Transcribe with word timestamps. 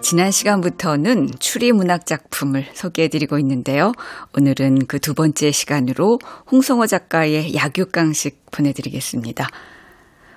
지난 0.00 0.30
시간부터는 0.30 1.28
추리 1.40 1.72
문학 1.72 2.06
작품을 2.06 2.66
소개해 2.72 3.08
드리고 3.08 3.38
있는데요. 3.38 3.92
오늘은 4.36 4.86
그 4.86 4.98
두 4.98 5.14
번째 5.14 5.50
시간으로 5.50 6.18
홍성호 6.52 6.86
작가의 6.86 7.54
약육강식 7.54 8.50
보내드리겠습니다. 8.50 9.48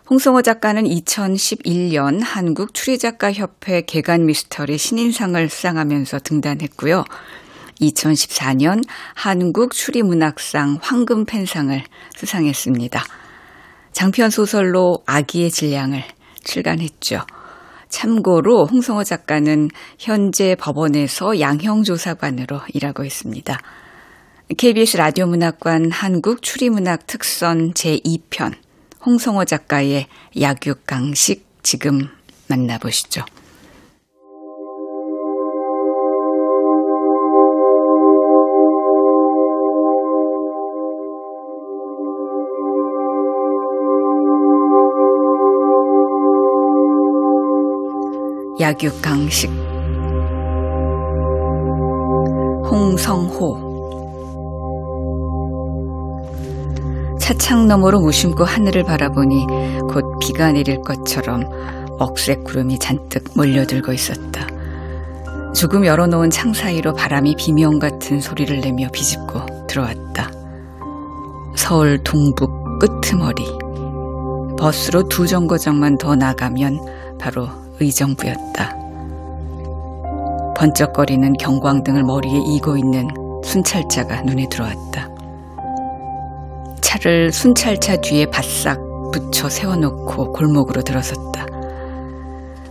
홍성호 0.09 0.41
작가는 0.41 0.83
2011년 0.83 2.21
한국 2.23 2.73
추리작가협회 2.73 3.81
개간 3.81 4.25
미스터리 4.25 4.77
신인상을 4.77 5.49
수상하면서 5.49 6.19
등단했고요. 6.19 7.03
2014년 7.81 8.83
한국 9.13 9.73
추리문학상 9.73 10.79
황금펜상을 10.81 11.83
수상했습니다. 12.15 13.03
장편 13.91 14.29
소설로 14.29 15.03
아기의 15.05 15.51
질량을 15.51 16.03
출간했죠. 16.43 17.25
참고로 17.91 18.65
홍성호 18.65 19.03
작가는 19.03 19.69
현재 19.99 20.55
법원에서 20.55 21.39
양형조사관으로 21.39 22.61
일하고 22.73 23.03
있습니다. 23.03 23.59
KBS 24.57 24.97
라디오 24.97 25.27
문학관 25.27 25.91
한국 25.91 26.41
추리문학 26.41 27.05
특선 27.05 27.73
제2편 27.73 28.53
홍성호 29.05 29.45
작가의 29.45 30.07
약육강식 30.39 31.45
지금 31.63 32.07
만나보시죠. 32.47 33.23
약육강식 48.61 49.49
홍성호 52.69 53.71
차창 57.19 57.67
너머로 57.67 57.99
무심코 58.01 58.43
하늘을 58.43 58.83
바라보니 58.83 59.47
곧 59.89 60.19
비가 60.19 60.51
내릴 60.51 60.81
것처럼 60.81 61.43
억색 61.99 62.43
구름이 62.43 62.79
잔뜩 62.79 63.23
몰려들고 63.35 63.93
있었다. 63.93 64.47
조금 65.53 65.85
열어놓은 65.85 66.29
창 66.29 66.53
사이로 66.53 66.93
바람이 66.93 67.35
비명 67.37 67.79
같은 67.79 68.19
소리를 68.19 68.59
내며 68.61 68.89
비집고 68.91 69.67
들어왔다. 69.67 70.31
서울 71.55 72.01
동북 72.03 72.49
끄트머리. 72.79 73.43
버스로 74.57 75.07
두 75.07 75.27
정거장만 75.27 75.97
더 75.97 76.15
나가면 76.15 76.79
바로 77.19 77.47
의정부였다. 77.81 78.77
번쩍거리는 80.55 81.33
경광등을 81.33 82.03
머리에 82.03 82.39
이고 82.55 82.77
있는 82.77 83.07
순찰자가 83.43 84.21
눈에 84.21 84.47
들어왔다. 84.49 85.09
차를 86.81 87.31
순찰차 87.31 87.97
뒤에 87.97 88.27
바싹 88.27 88.79
붙여 89.11 89.49
세워놓고 89.49 90.33
골목으로 90.33 90.83
들어섰다. 90.83 91.45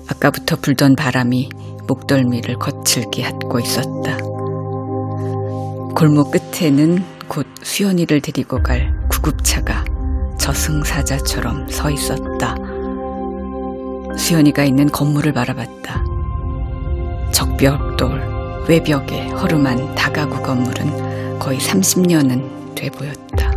아까부터 0.08 0.56
불던 0.56 0.94
바람이 0.94 1.48
목덜미를 1.86 2.56
거칠게 2.56 3.24
핫고 3.24 3.58
있었다. 3.60 4.18
골목 5.96 6.30
끝에는 6.30 7.04
곧 7.28 7.46
수연이를 7.62 8.20
데리고 8.20 8.62
갈 8.62 8.94
구급차가 9.10 9.84
저승사자처럼 10.38 11.68
서 11.68 11.90
있었다. 11.90 12.54
수연이가 14.16 14.64
있는 14.64 14.86
건물을 14.90 15.32
바라봤다. 15.32 16.04
적벽돌 17.32 18.64
외벽에 18.68 19.28
허름한 19.28 19.94
다가구 19.94 20.42
건물은 20.42 21.38
거의 21.38 21.58
30년은 21.58 22.74
돼 22.74 22.90
보였다. 22.90 23.50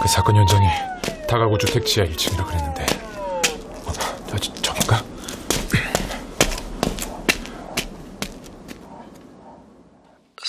그 0.00 0.08
사건 0.08 0.36
현장이 0.36 0.66
다가구 1.28 1.56
주택 1.58 1.86
지하 1.86 2.06
1층이라 2.06 2.44
그랬는데 2.46 2.86
어, 3.86 3.92
저, 4.28 4.36
저긴가? 4.38 5.02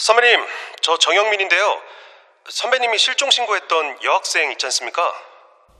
선배님, 0.07 0.45
저 0.81 0.97
정영민인데요. 0.97 1.81
선배님이 2.49 2.97
실종 2.97 3.29
신고했던 3.29 4.03
여학생 4.03 4.51
있지 4.51 4.65
않습니까? 4.65 5.01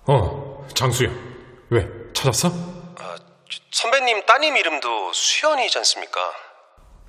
어 0.08 0.66
장수연 0.74 1.66
왜 1.70 1.86
찾았어? 2.14 2.48
아, 3.00 3.18
선배님 3.72 4.26
따님 4.26 4.56
이름도 4.56 5.12
수연이지 5.12 5.78
않습니까? 5.80 6.22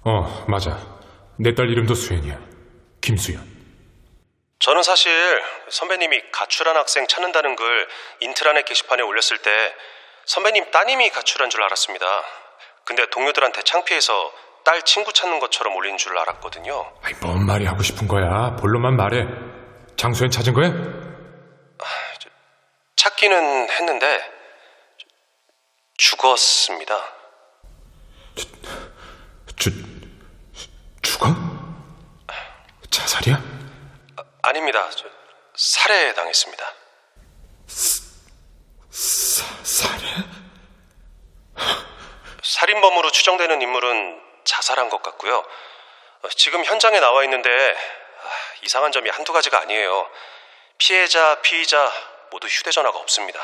어 0.04 0.44
맞아 0.48 0.70
내 1.38 1.54
딸 1.54 1.70
이름도 1.70 1.94
수연이야 1.94 2.36
김수연 3.00 3.40
저는 4.58 4.82
사실 4.82 5.12
선배님이 5.68 6.32
가출한 6.32 6.76
학생 6.76 7.06
찾는다는 7.06 7.54
글 7.54 7.88
인트라넷 8.20 8.64
게시판에 8.64 9.02
올렸을 9.04 9.38
때 9.40 9.50
선배님 10.26 10.72
따님이 10.72 11.10
가출한 11.10 11.48
줄 11.48 11.62
알았습니다. 11.62 12.06
근데 12.84 13.06
동료들한테 13.06 13.62
창피해서 13.62 14.32
딸 14.64 14.82
친구 14.82 15.12
찾는 15.12 15.40
것처럼 15.40 15.74
올린 15.76 15.96
줄 15.98 16.16
알았거든요. 16.18 16.92
아이 17.02 17.12
뭔 17.20 17.44
말이 17.46 17.66
하고 17.66 17.82
싶은 17.82 18.08
거야 18.08 18.56
본론만 18.56 18.96
말해 18.96 19.26
장수연 19.96 20.30
찾은 20.30 20.54
거야? 20.54 20.72
찾기는 22.96 23.70
했는데 23.70 24.32
죽었습니다. 25.98 26.96
죽 29.56 29.72
죽어? 31.02 31.26
자살이야? 32.90 33.40
아 34.42 34.52
닙니다. 34.52 34.88
저, 34.90 35.04
살해당했습니다. 35.54 36.64
사, 37.66 39.44
살해? 39.62 40.06
살인범으로 42.42 43.10
추정되는 43.10 43.60
인물은 43.62 44.23
자살한 44.44 44.88
것 44.90 45.02
같고요. 45.02 45.36
어, 46.22 46.28
지금 46.36 46.64
현장에 46.64 47.00
나와 47.00 47.24
있는데 47.24 47.50
아, 47.50 48.28
이상한 48.62 48.92
점이 48.92 49.10
한두 49.10 49.32
가지가 49.32 49.60
아니에요. 49.60 50.08
피해자, 50.78 51.40
피의자 51.42 51.90
모두 52.30 52.46
휴대전화가 52.46 52.98
없습니다. 52.98 53.40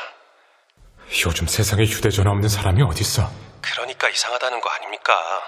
요즘 1.25 1.47
세상에 1.47 1.83
휴대전화 1.83 2.31
없는 2.31 2.49
사람이 2.49 2.81
어딨어 2.83 3.29
그러니까 3.61 4.09
이상하다는 4.09 4.61
거 4.61 4.69
아닙니까? 4.69 5.43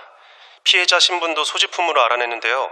피해자 0.64 1.00
신분도 1.00 1.44
소지품으로 1.44 2.02
알아냈는데요. 2.04 2.72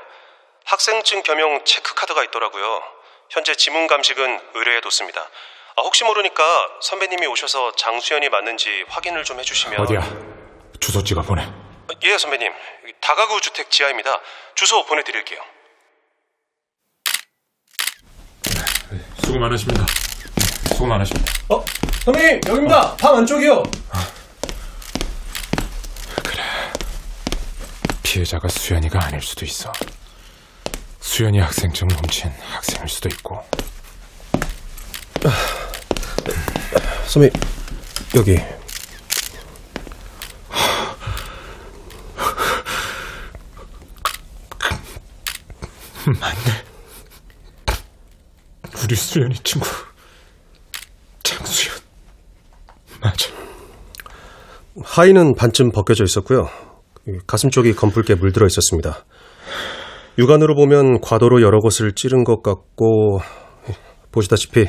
학생증 0.66 1.24
겸용 1.24 1.64
체크카드가 1.66 2.24
있더라고요. 2.26 2.84
현재 3.30 3.56
지문 3.56 3.88
감식은 3.88 4.52
의뢰해뒀습니다. 4.54 5.22
아, 5.22 5.82
혹시 5.82 6.04
모르니까 6.04 6.44
선배님이 6.82 7.28
오셔서 7.28 7.72
장수연이 7.76 8.30
맞는지 8.30 8.86
확인을 8.90 9.24
좀 9.24 9.40
해주시면 9.40 9.80
어디야? 9.80 10.02
주소 10.80 11.04
찍어 11.04 11.22
보내 11.22 11.48
예 12.04 12.18
선배님 12.18 12.52
여기 12.84 12.94
다가구 13.02 13.40
주택 13.42 13.70
지하입니다. 13.72 14.20
주소 14.56 14.86
보내드릴게요. 14.86 15.40
수고 19.24 19.40
많으십니다 19.40 19.86
수고 20.74 20.86
많으십니다 20.88 21.32
어? 21.50 21.64
선배님 22.04 22.42
여기입니다 22.48 22.96
방 22.98 23.16
안쪽이요 23.18 23.64
피해자가 28.04 28.50
수연이가 28.50 29.02
아닐 29.06 29.22
수도 29.22 29.46
있어. 29.46 29.72
수연이 31.00 31.40
학생증을 31.40 31.96
훔친 31.96 32.30
학생일 32.30 32.90
수도 32.90 33.08
있고. 33.08 33.42
선배님 37.08 37.32
여기 38.18 38.38
우리 49.12 49.20
수연 49.20 49.32
이 49.32 49.36
친구 49.44 49.68
장수연. 51.24 51.76
아, 53.02 53.12
참. 53.14 53.36
하의는 54.84 55.36
반쯤 55.36 55.72
벗겨져 55.72 56.06
있었고요. 56.06 56.48
이 57.08 57.18
가슴 57.28 57.50
쪽이 57.50 57.74
검붉게 57.74 58.16
물들어 58.16 58.48
있었습니다. 58.48 59.04
육안으로 60.18 60.56
보면 60.56 61.02
과도로 61.02 61.42
여러 61.42 61.60
곳을 61.60 61.94
찌른 61.94 62.24
것 62.24 62.42
같고 62.42 63.20
보시다시피 64.12 64.68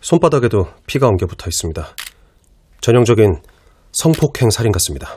손바닥에도 0.00 0.66
피가 0.86 1.06
엉겨 1.06 1.26
붙어 1.26 1.48
있습니다. 1.48 1.88
전형적인 2.82 3.40
성폭행 3.92 4.50
살인 4.50 4.72
같습니다. 4.72 5.16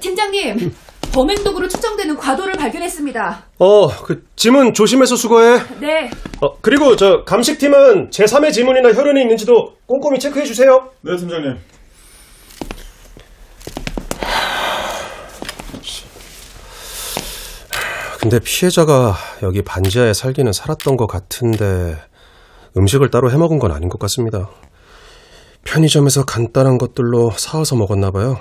팀장님, 0.00 0.74
범행도구로 1.16 1.66
추정되는 1.68 2.14
과도를 2.18 2.52
발견했습니다. 2.56 3.46
어, 3.58 3.88
그 4.04 4.26
지문 4.36 4.74
조심해서 4.74 5.16
수거해. 5.16 5.62
네. 5.80 6.10
어, 6.42 6.58
그리고 6.60 6.94
저 6.94 7.24
감식팀은 7.24 8.10
제3의 8.10 8.52
지문이나 8.52 8.92
혈흔이 8.92 9.22
있는지도 9.22 9.76
꼼꼼히 9.86 10.18
체크해 10.18 10.44
주세요. 10.44 10.90
네, 11.00 11.16
팀장님. 11.16 11.56
근데 18.20 18.38
피해자가 18.40 19.14
여기 19.42 19.62
반지하에 19.62 20.12
살기는 20.12 20.52
살았던 20.52 20.96
것 20.96 21.06
같은데 21.06 21.96
음식을 22.76 23.10
따로 23.10 23.30
해 23.30 23.38
먹은 23.38 23.58
건 23.58 23.72
아닌 23.72 23.88
것 23.88 23.98
같습니다. 24.00 24.50
편의점에서 25.64 26.24
간단한 26.24 26.76
것들로 26.76 27.30
사와서 27.30 27.76
먹었나 27.76 28.10
봐요. 28.10 28.38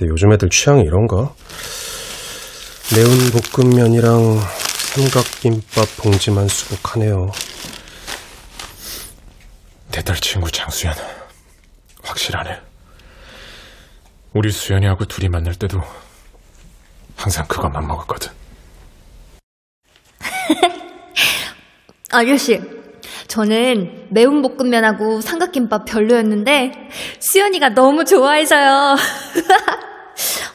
아, 0.00 0.02
근데 0.02 0.10
요즘 0.12 0.32
애들 0.32 0.48
취향이 0.48 0.82
이런가? 0.82 1.34
매운 2.94 3.10
볶음면이랑 3.52 4.40
삼각김밥 4.94 5.96
봉지만 5.98 6.48
수북하네요. 6.48 7.30
내 9.92 10.02
딸 10.02 10.16
친구 10.16 10.50
장수연. 10.50 10.94
확실하네. 12.02 12.58
우리 14.32 14.50
수연이하고 14.50 15.04
둘이 15.04 15.28
만날 15.28 15.54
때도 15.54 15.82
항상 17.16 17.46
그것만 17.46 17.86
먹었거든. 17.86 18.30
아저씨, 22.10 22.58
저는 23.28 24.06
매운 24.10 24.40
볶음면하고 24.40 25.20
삼각김밥 25.20 25.84
별로였는데 25.84 26.72
수연이가 27.20 27.70
너무 27.74 28.04
좋아해서요. 28.06 28.96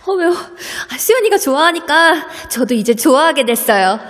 어, 0.07 0.12
왜요? 0.13 0.30
아, 0.31 0.98
수연이가 0.98 1.38
좋아하니까 1.38 2.48
저도 2.50 2.74
이제 2.75 2.94
좋아하게 2.96 3.46
됐어요. 3.46 4.00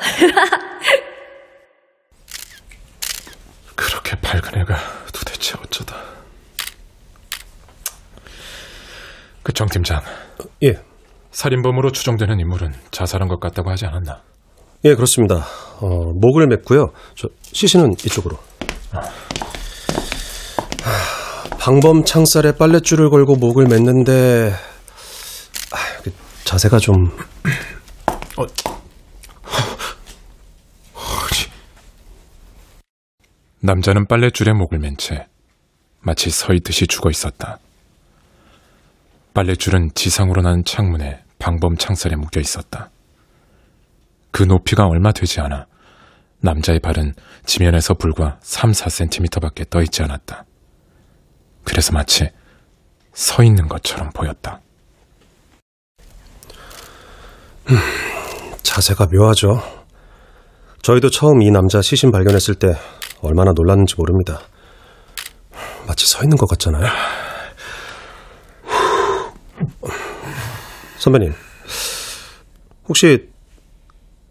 그렇게 3.76 4.16
밝은 4.20 4.62
애가 4.62 4.78
도대체 5.14 5.56
어쩌다. 5.64 5.96
그 9.44 9.54
정 9.54 9.68
팀장, 9.70 10.02
예, 10.64 10.74
살인범으로 11.32 11.92
추정되는 11.92 12.40
인물은 12.40 12.74
자살한 12.92 13.28
것 13.28 13.40
같다고 13.40 13.70
하지 13.70 13.86
않았나? 13.86 14.22
예, 14.86 14.96
그렇습니다. 14.96 15.46
어, 15.80 15.88
목을 16.16 16.48
맸고요. 16.48 16.92
저 17.16 17.28
시신은 17.44 17.94
이쪽으로. 18.06 18.38
하, 18.92 19.02
방범 21.60 22.06
창살에 22.06 22.54
빨랫줄을 22.54 23.10
걸고 23.10 23.36
목을 23.36 23.66
맸는데 23.66 24.52
아, 24.54 24.58
그 24.58 24.75
자세가 26.46 26.78
좀 26.78 27.10
남자는 33.62 34.06
빨랫줄에 34.06 34.54
목을 34.54 34.78
맨 34.78 34.96
채 34.96 35.26
마치 36.02 36.30
서 36.30 36.54
있듯이 36.54 36.86
죽어 36.86 37.10
있었다. 37.10 37.58
빨랫줄은 39.34 39.90
지상으로 39.96 40.44
난 40.44 40.64
창문에 40.64 41.24
방범 41.40 41.78
창살에 41.78 42.16
묶여 42.16 42.40
있었다. 42.40 42.92
그 44.30 44.44
높이가 44.44 44.86
얼마 44.86 45.12
되지 45.12 45.42
않아 45.42 45.66
남자의 46.42 46.80
발은 46.80 47.14
지면에서 47.46 47.96
불과 47.96 48.38
3, 48.42 48.70
4cm밖에 48.72 49.68
떠 49.68 49.82
있지 49.82 50.04
않았다. 50.04 50.46
그래서 51.64 51.92
마치 51.92 52.30
서 53.14 53.44
있는 53.44 53.68
것처럼 53.68 54.12
보였다. 54.14 54.62
자세가 58.64 59.08
묘하죠. 59.12 59.60
저희도 60.82 61.10
처음 61.10 61.42
이 61.42 61.50
남자 61.52 61.82
시신 61.82 62.12
발견했을 62.12 62.56
때 62.56 62.74
얼마나 63.22 63.52
놀랐는지 63.56 63.96
모릅니다. 63.98 64.40
마치 65.88 66.08
서 66.08 66.24
있는 66.24 66.38
것 66.38 66.48
같잖아요. 66.50 66.86
선배님, 70.98 71.34
혹시 72.88 73.30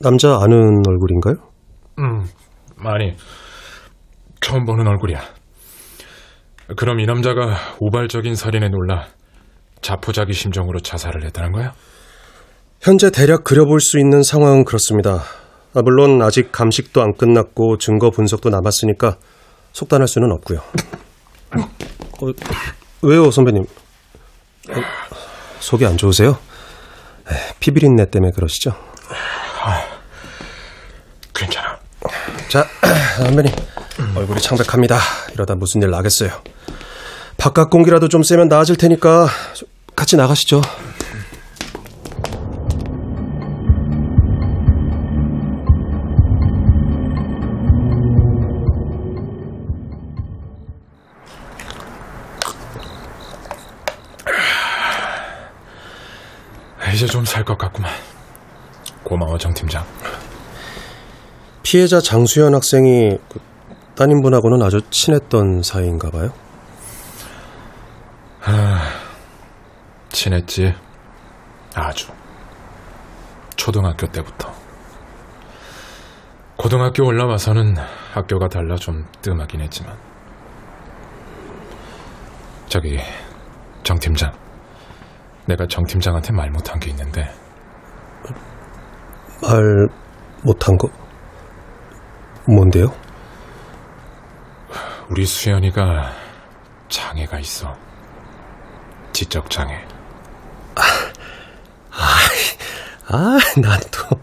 남자 0.00 0.38
아는 0.40 0.82
얼굴인가요? 0.86 1.34
음, 1.98 2.24
아니, 2.84 3.16
처음 4.40 4.64
보는 4.64 4.86
얼굴이야. 4.86 5.20
그럼 6.76 7.00
이 7.00 7.06
남자가 7.06 7.56
우발적인 7.80 8.34
살인에 8.34 8.68
놀라 8.68 9.06
자포자기 9.82 10.32
심정으로 10.32 10.80
자살을 10.80 11.24
했다는 11.26 11.52
거야? 11.52 11.72
현재 12.84 13.10
대략 13.10 13.44
그려볼 13.44 13.80
수 13.80 13.98
있는 13.98 14.22
상황은 14.22 14.66
그렇습니다. 14.66 15.24
아, 15.72 15.80
물론 15.82 16.20
아직 16.20 16.52
감식도 16.52 17.00
안 17.00 17.14
끝났고 17.16 17.78
증거 17.78 18.10
분석도 18.10 18.50
남았으니까 18.50 19.16
속단할 19.72 20.06
수는 20.06 20.30
없고요. 20.32 20.58
어, 22.20 22.26
왜요, 23.00 23.30
선배님? 23.30 23.62
어, 23.62 24.74
속이 25.60 25.86
안 25.86 25.96
좋으세요? 25.96 26.36
에, 27.30 27.54
피비린내 27.58 28.10
때문에 28.10 28.32
그러시죠? 28.32 28.72
괜찮아. 31.34 31.78
자, 32.50 32.66
선배님. 33.16 33.50
얼굴이 34.14 34.42
창백합니다. 34.42 34.98
이러다 35.32 35.54
무슨 35.54 35.80
일 35.80 35.88
나겠어요. 35.88 36.32
바깥 37.38 37.70
공기라도 37.70 38.08
좀 38.08 38.22
쐬면 38.22 38.48
나아질 38.48 38.76
테니까 38.76 39.28
좀 39.54 39.68
같이 39.96 40.16
나가시죠. 40.16 40.60
좀 57.24 57.26
살 57.26 57.44
것 57.44 57.56
같구만. 57.56 57.90
고마워, 59.02 59.38
정 59.38 59.52
팀장. 59.54 59.84
피해자 61.62 62.00
장수현 62.00 62.54
학생이 62.54 63.18
그 63.28 63.40
따님분하고는 63.96 64.62
아주 64.62 64.80
친했던 64.90 65.62
사이인가 65.62 66.10
봐요. 66.10 66.30
친했지. 70.10 70.74
아주. 71.74 72.12
초등학교 73.56 74.06
때부터. 74.06 74.52
고등학교 76.56 77.06
올라와서는 77.06 77.74
학교가 78.12 78.48
달라 78.48 78.76
좀 78.76 79.06
뜸하긴 79.22 79.62
했지만. 79.62 79.96
저기, 82.68 82.98
정 83.82 83.98
팀장. 83.98 84.43
내가 85.46 85.66
정 85.66 85.84
팀장한테 85.84 86.32
말 86.32 86.50
못한 86.50 86.78
게 86.78 86.90
있는데, 86.90 87.30
말 89.42 89.88
못한 90.42 90.76
거 90.76 90.88
뭔데요? 92.46 92.86
우리 95.10 95.26
수연이가 95.26 96.12
장애가 96.88 97.38
있어. 97.40 97.76
지적 99.12 99.50
장애. 99.50 99.84
아, 103.06 103.38
난 103.60 103.78
또. 103.90 104.18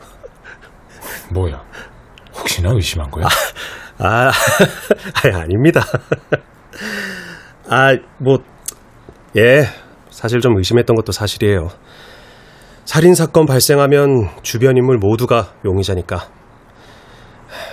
뭐야? 1.31 1.63
혹시나 2.33 2.71
의심한 2.71 3.09
거야? 3.11 3.25
아, 3.99 4.31
아니, 5.23 5.35
아닙니다. 5.35 5.81
아, 7.69 7.95
뭐, 8.17 8.39
예. 9.37 9.65
사실 10.21 10.39
좀 10.39 10.55
의심했던 10.55 10.95
것도 10.95 11.11
사실이에요. 11.11 11.69
살인 12.85 13.15
사건 13.15 13.47
발생하면 13.47 14.29
주변 14.43 14.77
인물 14.77 14.99
모두가 14.99 15.55
용의자니까. 15.65 16.29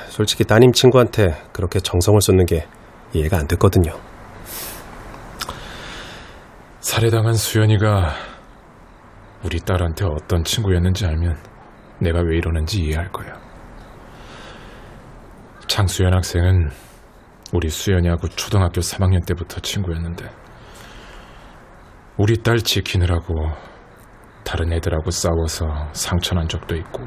솔직히 0.09 0.45
따님 0.45 0.73
친구한테 0.73 1.37
그렇게 1.53 1.79
정성을 1.79 2.19
쏟는 2.23 2.47
게 2.47 2.67
이해가 3.13 3.37
안 3.37 3.47
됐거든요. 3.49 3.93
살해당한 6.81 7.35
수연이가 7.35 8.15
우리 9.45 9.61
딸한테 9.61 10.07
어떤 10.07 10.43
친구였는지 10.43 11.05
알면 11.05 11.37
내가 12.01 12.21
왜 12.23 12.39
이러는지 12.39 12.81
이해할 12.81 13.13
거야. 13.13 13.35
장수연 15.67 16.15
학생은 16.15 16.71
우리 17.53 17.69
수연이하고 17.69 18.29
초등학교 18.29 18.81
3학년 18.81 19.27
때부터 19.27 19.61
친구였는데 19.61 20.48
우리 22.19 22.43
딸 22.43 22.59
지키느라고 22.59 23.35
다른 24.45 24.73
애들하고 24.73 25.11
싸워서 25.11 25.67
상처난 25.93 26.49
적도 26.49 26.75
있고 26.77 27.07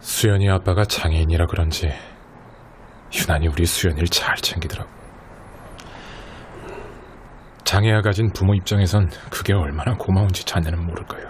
수연이 0.00 0.48
아빠가 0.48 0.84
장애인이라 0.84 1.46
그런지 1.46 1.92
유난히 3.14 3.48
우리 3.48 3.66
수연이를 3.66 4.08
잘 4.08 4.36
챙기더라고. 4.36 4.90
장애아 7.64 8.00
가진 8.02 8.30
부모 8.32 8.54
입장에선 8.54 9.10
그게 9.30 9.52
얼마나 9.54 9.94
고마운지 9.94 10.44
자네는 10.44 10.84
모를 10.86 11.04
거야. 11.06 11.24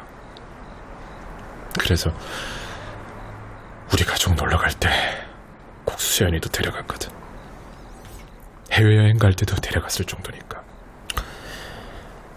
그래서 1.81 2.11
우리 3.93 4.05
가족 4.05 4.35
놀러 4.35 4.57
갈 4.59 4.71
때 4.79 4.89
꼭 5.85 5.99
수연이도 5.99 6.49
데려갔거든. 6.51 7.11
해외여행 8.71 9.19
갈 9.19 9.33
때도 9.35 9.57
데려갔을 9.57 10.05
정도니까. 10.05 10.62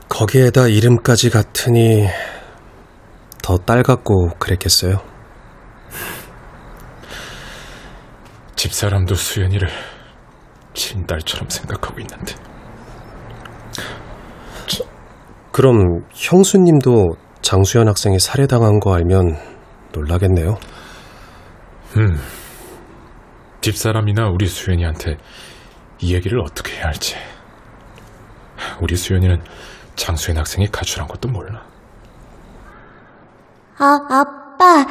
거기에다 0.10 0.68
이름까지 0.68 1.30
같으니 1.30 2.08
더 3.42 3.58
딸 3.58 3.84
같고 3.84 4.30
그랬겠어요. 4.40 4.98
집사람도 8.56 9.14
수연이를 9.16 9.70
친딸처럼 10.74 11.50
생각하고 11.50 12.00
있는데 12.00 12.34
그럼 15.52 16.02
형수님도 16.14 17.16
장수연 17.42 17.88
학생이 17.88 18.20
살해당한 18.20 18.80
거 18.80 18.96
알면 18.96 19.38
놀라겠네요. 19.94 20.58
음 21.98 22.20
집사람이나 23.62 24.28
우리 24.30 24.48
수연이한테 24.48 25.18
이 26.00 26.14
얘기를 26.14 26.40
어떻게 26.42 26.74
해야 26.76 26.86
할지 26.86 27.16
우리 28.82 28.96
수연이는 28.96 29.42
장수연 29.96 30.38
학생이 30.38 30.68
가출한 30.68 31.08
것도 31.08 31.30
몰라 31.30 31.62
아, 33.78 34.00
아빠, 34.10 34.86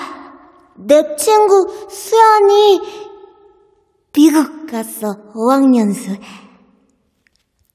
내 0.76 1.16
친구 1.16 1.88
수연이 1.88 2.80
미국 4.12 4.66
갔어, 4.70 5.16
어학연수. 5.34 6.16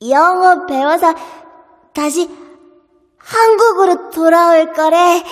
영어 0.08 0.66
배워서 0.68 1.14
다시 1.94 2.30
한국으로 3.18 4.10
돌아올 4.12 4.72
거래. 4.74 5.24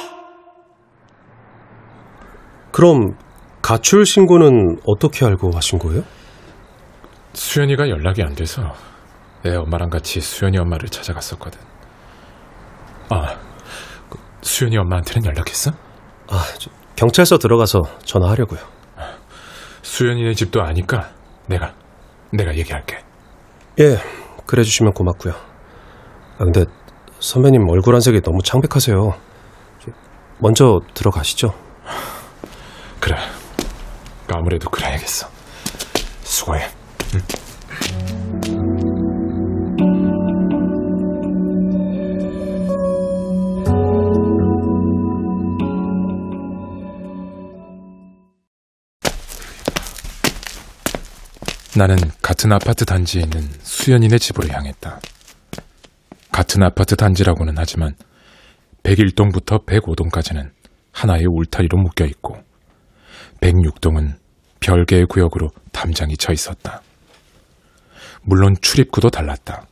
그럼 2.72 3.16
가출 3.62 4.06
신고는 4.06 4.80
어떻게 4.86 5.26
알고 5.26 5.52
하신 5.52 5.80
거예요? 5.80 6.04
수연이가 7.34 7.88
연락이 7.90 8.24
안 8.24 8.34
돼서 8.34 8.64
애 9.46 9.56
엄마랑 9.56 9.90
같이 9.90 10.20
수연이 10.20 10.58
엄마를 10.58 10.90
찾아갔었거든 10.90 11.60
아그 13.10 14.18
수연이 14.42 14.78
엄마한테는 14.78 15.26
연락했어? 15.26 15.72
아, 16.30 16.44
저 16.60 16.70
경찰서 16.96 17.38
들어가서 17.38 17.84
전화하려고요. 18.04 18.60
수연이네 19.82 20.34
집도 20.34 20.62
아니까 20.62 21.12
내가 21.48 21.74
내가 22.34 22.54
얘기할게 22.56 22.98
예, 23.80 23.98
그래 24.46 24.64
주시면 24.64 24.94
고맙고요. 24.94 25.34
아, 25.34 26.38
근데 26.44 26.66
선배님 27.20 27.68
얼굴 27.70 27.94
한색이 27.94 28.22
너무 28.22 28.40
창백하세요. 28.44 29.14
저, 29.80 29.92
먼저 30.40 30.80
들어가시죠. 30.94 31.54
그래. 33.00 33.16
아무래도 34.34 34.70
그래야겠어. 34.70 35.28
수고해. 36.22 36.68
나는 51.78 51.96
같은 52.24 52.52
아파트 52.52 52.86
단지에 52.86 53.22
있는 53.22 53.40
수연이네 53.62 54.18
집으로 54.18 54.52
향했다. 54.52 55.00
같은 56.32 56.64
아파트 56.64 56.96
단지라고는 56.96 57.54
하지만 57.56 57.94
101동부터 58.82 59.64
105동까지는 59.68 60.50
하나의 60.92 61.26
울타리로 61.28 61.78
묶여 61.78 62.06
있고 62.06 62.36
106동은 63.42 64.18
별개의 64.60 65.06
구역으로 65.06 65.50
담장이 65.72 66.18
쳐 66.18 66.34
있었다. 66.34 66.82
물론 68.24 68.56
출입구도 68.60 69.12
달랐다. 69.12 69.68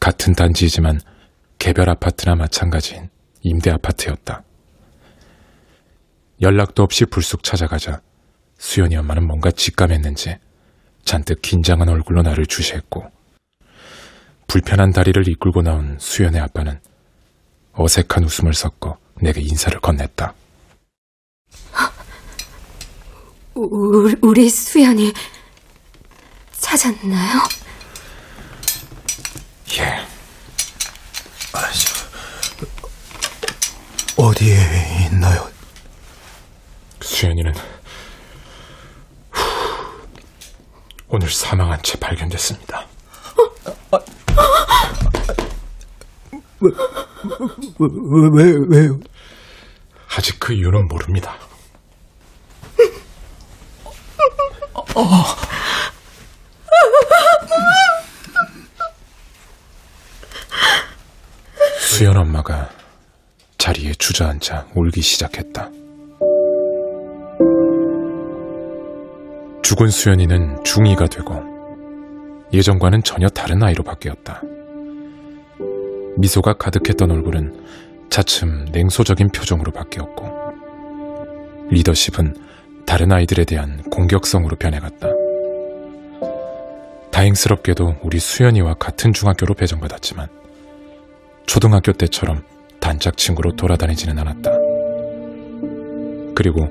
같은 0.00 0.32
단지이지만 0.32 0.98
개별 1.58 1.88
아파트나 1.88 2.34
마찬가지인 2.34 3.08
임대 3.42 3.70
아파트였다. 3.70 4.42
연락도 6.40 6.82
없이 6.82 7.04
불쑥 7.04 7.44
찾아가자 7.44 8.00
수연이 8.58 8.96
엄마는 8.96 9.24
뭔가 9.28 9.52
직감했는지 9.52 10.38
잔뜩 11.06 11.40
긴장한 11.40 11.88
얼굴로 11.88 12.20
나를 12.22 12.44
주시했고 12.46 13.10
불편한 14.46 14.92
다리를 14.92 15.26
이끌고 15.28 15.62
나온 15.62 15.96
수연의 15.98 16.40
아빠는 16.42 16.78
어색한 17.72 18.24
웃음을 18.24 18.52
섞어 18.52 18.98
내게 19.20 19.40
인사를 19.40 19.80
건넸다. 19.80 20.34
우, 23.54 24.12
우리 24.20 24.50
수연이 24.50 25.12
찾았나요? 26.52 27.40
예. 29.78 30.06
어디에 34.16 34.56
있나요? 35.12 35.48
수연이는 37.00 37.54
후, 37.54 37.60
오늘 41.08 41.30
사망한 41.30 41.82
채 41.82 41.98
발견됐습니다. 41.98 42.86
왜, 46.60 47.88
왜, 48.32 48.52
왜요? 48.68 49.00
아직 50.16 50.38
그 50.40 50.52
이유는 50.52 50.88
모릅니다. 50.88 51.36
수연 61.80 62.16
엄마가 62.16 62.70
자리에 63.58 63.92
주저앉아 63.94 64.66
울기 64.74 65.00
시작했다. 65.02 65.70
죽은 69.66 69.88
수연이는 69.88 70.62
중2가 70.62 71.10
되고 71.10 71.42
예전과는 72.52 73.02
전혀 73.02 73.28
다른 73.28 73.64
아이로 73.64 73.82
바뀌었다. 73.82 74.40
미소가 76.18 76.52
가득했던 76.52 77.10
얼굴은 77.10 77.64
차츰 78.08 78.66
냉소적인 78.70 79.30
표정으로 79.30 79.72
바뀌었고 79.72 80.24
리더십은 81.70 82.36
다른 82.86 83.10
아이들에 83.10 83.44
대한 83.44 83.82
공격성으로 83.90 84.54
변해갔다. 84.54 85.08
다행스럽게도 87.10 87.96
우리 88.04 88.20
수연이와 88.20 88.74
같은 88.74 89.12
중학교로 89.12 89.54
배정받았지만 89.54 90.28
초등학교 91.46 91.92
때처럼 91.92 92.44
단짝 92.78 93.16
친구로 93.16 93.56
돌아다니지는 93.56 94.16
않았다. 94.16 94.50
그리고 96.36 96.68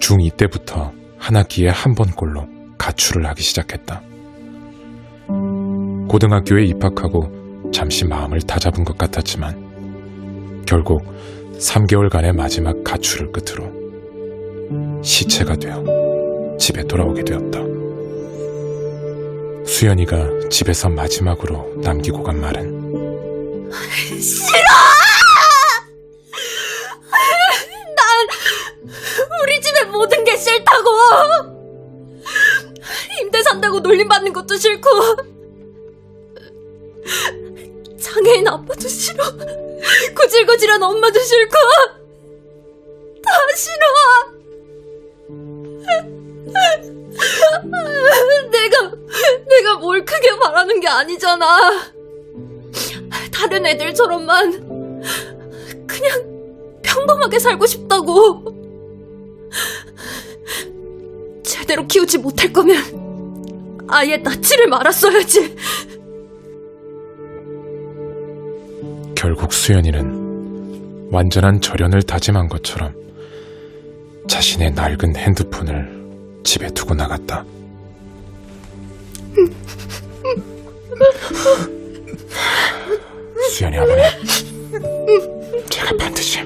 중2 0.00 0.36
때부터 0.36 0.92
한 1.18 1.36
학기에 1.36 1.68
한 1.68 1.94
번꼴로 1.94 2.46
가출을 2.78 3.26
하기 3.26 3.42
시작했다. 3.42 4.02
고등학교에 6.08 6.64
입학하고 6.64 7.70
잠시 7.72 8.04
마음을 8.04 8.40
다잡은 8.40 8.84
것 8.84 8.96
같았지만 8.96 10.64
결국 10.66 11.02
3개월간의 11.58 12.32
마지막 12.32 12.82
가출을 12.84 13.32
끝으로 13.32 15.02
시체가 15.02 15.56
되어 15.56 15.84
집에 16.58 16.82
돌아오게 16.84 17.24
되었다. 17.24 17.60
수연이가 19.66 20.48
집에서 20.48 20.88
마지막으로 20.88 21.74
남기고 21.82 22.22
간 22.22 22.40
말은 22.40 22.72
우리 22.94 23.66
게 30.26 30.36
싫다고! 30.36 30.90
임대 33.22 33.40
산다고 33.42 33.78
놀림받는 33.80 34.32
것도 34.32 34.56
싫고, 34.56 34.90
장애인 38.00 38.48
아빠도 38.48 38.88
싫어. 38.88 39.24
구질구질한 40.14 40.82
엄마도 40.82 41.20
싫고, 41.20 41.54
다 43.22 43.30
싫어! 43.56 43.86
내가, 48.50 48.90
내가 49.48 49.76
뭘 49.76 50.04
크게 50.04 50.36
바라는 50.38 50.80
게 50.80 50.88
아니잖아. 50.88 51.94
다른 53.32 53.64
애들처럼만 53.64 55.02
그냥 55.86 56.80
평범하게 56.82 57.38
살고 57.38 57.66
싶다고. 57.66 58.65
제대로 61.42 61.86
키우지 61.86 62.18
못할 62.18 62.52
거면 62.52 63.86
아예 63.88 64.16
낳지를 64.16 64.66
말았어야지. 64.68 65.56
결국 69.14 69.52
수연이는 69.52 71.08
완전한 71.10 71.60
절연을 71.60 72.02
다짐한 72.02 72.48
것처럼 72.48 72.94
자신의 74.28 74.72
낡은 74.72 75.16
핸드폰을 75.16 75.96
집에 76.44 76.68
두고 76.68 76.94
나갔다. 76.94 77.44
수연이 83.50 83.78
아버님, 83.78 84.04
제가 85.70 85.96
반드시 85.96 86.40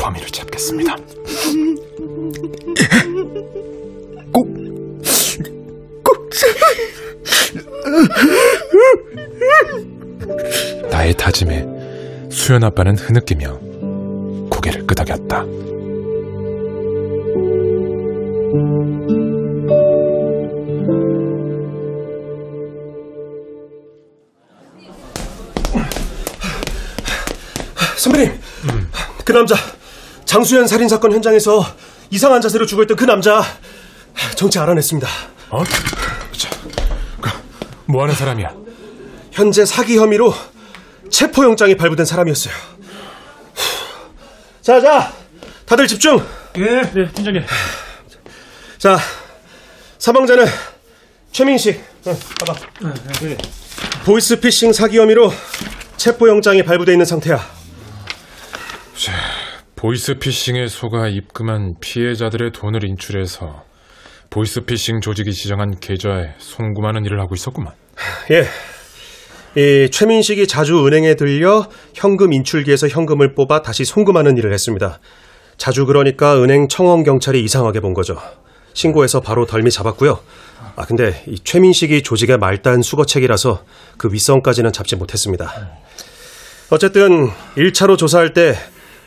범인을 0.00 0.28
잡겠습니다. 0.28 0.96
나의 10.90 11.14
다짐에 11.14 11.66
수연 12.30 12.64
아빠는 12.64 12.96
흐느끼며 12.96 13.58
고개를 14.50 14.86
끄덕였다. 14.86 15.44
선배님, 27.96 28.32
그 29.24 29.32
남자 29.32 29.54
장수현 30.30 30.68
살인 30.68 30.88
사건 30.88 31.12
현장에서 31.12 31.66
이상한 32.08 32.40
자세로 32.40 32.64
죽어있던 32.64 32.96
그 32.96 33.04
남자 33.04 33.42
정체 34.36 34.60
알아냈습니다. 34.60 35.08
어? 35.48 35.64
자, 36.38 36.50
그, 37.20 37.30
뭐 37.86 38.02
하는 38.02 38.14
사람이야? 38.14 38.54
현재 39.32 39.64
사기 39.64 39.98
혐의로 39.98 40.32
체포영장이 41.10 41.76
발부된 41.76 42.06
사람이었어요. 42.06 42.54
자, 44.62 44.80
자, 44.80 45.12
다들 45.66 45.88
집중. 45.88 46.24
예, 46.58 46.80
네, 46.80 47.10
팀장님. 47.12 47.44
자, 48.78 49.00
사망자는 49.98 50.46
최민식. 51.32 51.84
응, 52.06 52.16
봐봐. 52.38 52.60
보이스피싱 54.04 54.72
사기 54.72 54.96
혐의로 54.96 55.32
체포영장이 55.96 56.62
발부돼 56.62 56.92
있는 56.92 57.04
상태야. 57.04 57.36
자, 58.96 59.12
보이스피싱에 59.80 60.68
속아 60.68 61.08
입금한 61.08 61.76
피해자들의 61.80 62.52
돈을 62.52 62.84
인출해서 62.84 63.64
보이스피싱 64.28 65.00
조직이 65.00 65.32
지정한 65.32 65.80
계좌에 65.80 66.34
송금하는 66.36 67.06
일을 67.06 67.18
하고 67.18 67.34
있었구만. 67.34 67.72
예. 68.30 68.44
이 69.58 69.88
최민식이 69.90 70.46
자주 70.48 70.86
은행에 70.86 71.14
들려 71.14 71.66
현금 71.94 72.34
인출기에서 72.34 72.88
현금을 72.88 73.34
뽑아 73.34 73.62
다시 73.62 73.86
송금하는 73.86 74.36
일을 74.36 74.52
했습니다. 74.52 74.98
자주 75.56 75.86
그러니까 75.86 76.36
은행 76.42 76.68
청원 76.68 77.02
경찰이 77.02 77.42
이상하게 77.42 77.80
본 77.80 77.94
거죠. 77.94 78.18
신고해서 78.74 79.20
바로 79.20 79.46
덜미 79.46 79.70
잡았고요. 79.70 80.18
아 80.76 80.84
근데 80.84 81.24
이 81.26 81.38
최민식이 81.38 82.02
조직의 82.02 82.36
말단 82.36 82.82
수거책이라서 82.82 83.64
그 83.96 84.12
윗선까지는 84.12 84.72
잡지 84.72 84.96
못했습니다. 84.96 85.50
어쨌든 86.68 87.30
1차로 87.56 87.96
조사할 87.96 88.34
때 88.34 88.56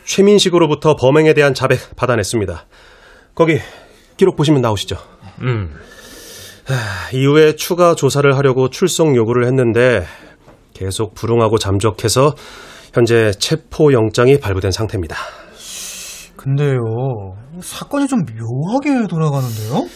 최민식으로부터 0.04 0.96
범행에 0.96 1.34
대한 1.34 1.54
자백 1.54 1.96
받아냈습니다. 1.96 2.66
거기 3.34 3.58
기록 4.16 4.36
보시면 4.36 4.60
나오시죠. 4.60 4.96
음, 5.42 5.74
이후에 7.12 7.56
추가 7.56 7.94
조사를 7.94 8.36
하려고 8.36 8.70
출석 8.70 9.14
요구를 9.16 9.46
했는데 9.46 10.04
계속 10.72 11.14
불응하고 11.14 11.58
잠적해서 11.58 12.34
현재 12.92 13.32
체포 13.38 13.92
영장이 13.92 14.38
발부된 14.38 14.70
상태입니다. 14.70 15.16
근데요, 16.36 16.78
사건이 17.60 18.06
좀 18.06 18.20
묘하게 18.20 19.06
돌아가는데요? 19.08 19.88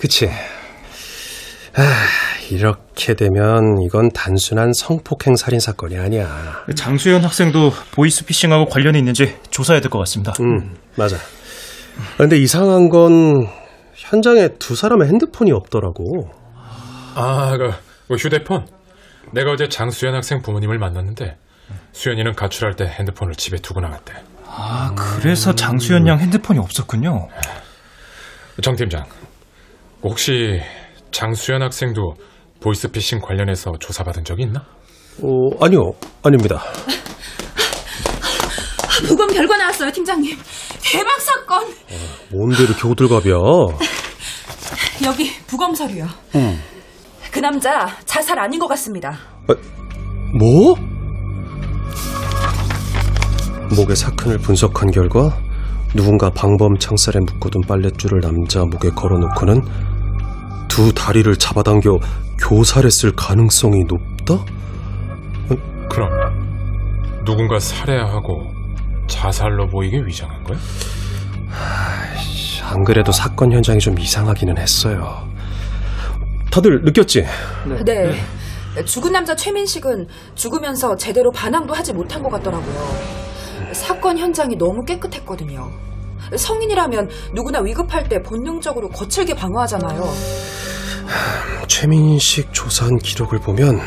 그치? 0.00 0.28
아, 1.74 1.82
이렇게 2.50 3.14
되면 3.14 3.80
이건 3.82 4.10
단순한 4.10 4.72
성폭행 4.74 5.36
살인 5.36 5.58
사건이 5.58 5.96
아니야. 5.98 6.64
장수현 6.76 7.24
학생도 7.24 7.70
보이스피싱하고 7.92 8.66
관련이 8.66 8.98
있는지 8.98 9.36
조사해야 9.50 9.80
될 9.80 9.90
것 9.90 9.98
같습니다. 10.00 10.32
음, 10.40 10.76
맞아. 10.96 11.16
근데 12.18 12.36
이상한 12.38 12.88
건 12.88 13.46
현장에 13.94 14.48
두 14.58 14.74
사람의 14.76 15.08
핸드폰이 15.08 15.52
없더라고. 15.52 16.30
아, 17.14 17.56
그, 17.56 17.70
그 18.08 18.14
휴대폰. 18.16 18.66
내가 19.32 19.52
어제 19.52 19.68
장수연 19.68 20.14
학생 20.14 20.42
부모님을 20.42 20.78
만났는데 20.78 21.36
수연이는 21.92 22.34
가출할 22.34 22.76
때 22.76 22.84
핸드폰을 22.86 23.34
집에 23.34 23.56
두고 23.56 23.80
나갔대. 23.80 24.12
아, 24.46 24.94
그래서 24.94 25.54
장수현 25.54 26.06
양 26.06 26.18
핸드폰이 26.18 26.58
없었군요. 26.58 27.28
정 28.62 28.76
팀장, 28.76 29.04
혹시 30.02 30.60
장수연 31.12 31.62
학생도 31.62 32.14
보이스피싱 32.60 33.20
관련해서 33.20 33.72
조사받은 33.78 34.24
적이 34.24 34.44
있나? 34.44 34.60
어, 35.22 35.64
아니요, 35.64 35.92
아닙니다. 36.22 36.62
부검 39.06 39.32
결과 39.32 39.56
나왔어요, 39.56 39.90
팀장님. 39.90 40.36
대박 40.82 41.20
사건. 41.20 41.66
뭔데 42.30 42.62
이렇게 42.64 42.80
호들갑이야? 42.88 43.34
여기 45.04 45.30
부검 45.46 45.74
서류요. 45.74 46.06
그 47.30 47.40
남자 47.40 47.86
자살 48.04 48.38
아닌 48.38 48.60
것 48.60 48.66
같습니다. 48.68 49.18
뭐? 50.38 50.74
목의 53.76 53.96
사큰을 53.96 54.38
분석한 54.38 54.90
결과 54.90 55.36
누군가 55.94 56.30
방범 56.30 56.76
창살에 56.78 57.18
묶어둔 57.20 57.62
빨랫줄을 57.66 58.20
남자 58.20 58.60
목에 58.60 58.90
걸어놓고는 58.90 59.62
두 60.72 60.90
다리를 60.94 61.36
잡아당겨 61.36 61.98
교살했을 62.38 63.12
가능성이 63.14 63.84
높다? 63.84 64.42
그럼 65.90 66.08
누군가 67.26 67.58
살해하고 67.58 68.50
자살로 69.06 69.66
보이게 69.66 69.98
위장한 69.98 70.42
거야? 70.44 70.58
안 72.64 72.82
그래도 72.84 73.12
사건 73.12 73.52
현장이 73.52 73.80
좀 73.80 73.98
이상하기는 73.98 74.56
했어요. 74.56 75.28
다들 76.50 76.80
느꼈지? 76.82 77.26
네. 77.84 78.14
죽은 78.86 79.12
남자 79.12 79.36
최민식은 79.36 80.06
죽으면서 80.34 80.96
제대로 80.96 81.30
반항도 81.30 81.74
하지 81.74 81.92
못한 81.92 82.22
것 82.22 82.30
같더라고요. 82.30 83.72
사건 83.74 84.16
현장이 84.16 84.56
너무 84.56 84.82
깨끗했거든요. 84.86 85.70
성인이라면 86.36 87.08
누구나 87.34 87.60
위급할 87.60 88.08
때 88.08 88.20
본능적으로 88.22 88.88
거칠게 88.88 89.34
방어하잖아요. 89.34 90.08
최민식 91.68 92.52
조사한 92.52 92.98
기록을 92.98 93.38
보면 93.40 93.80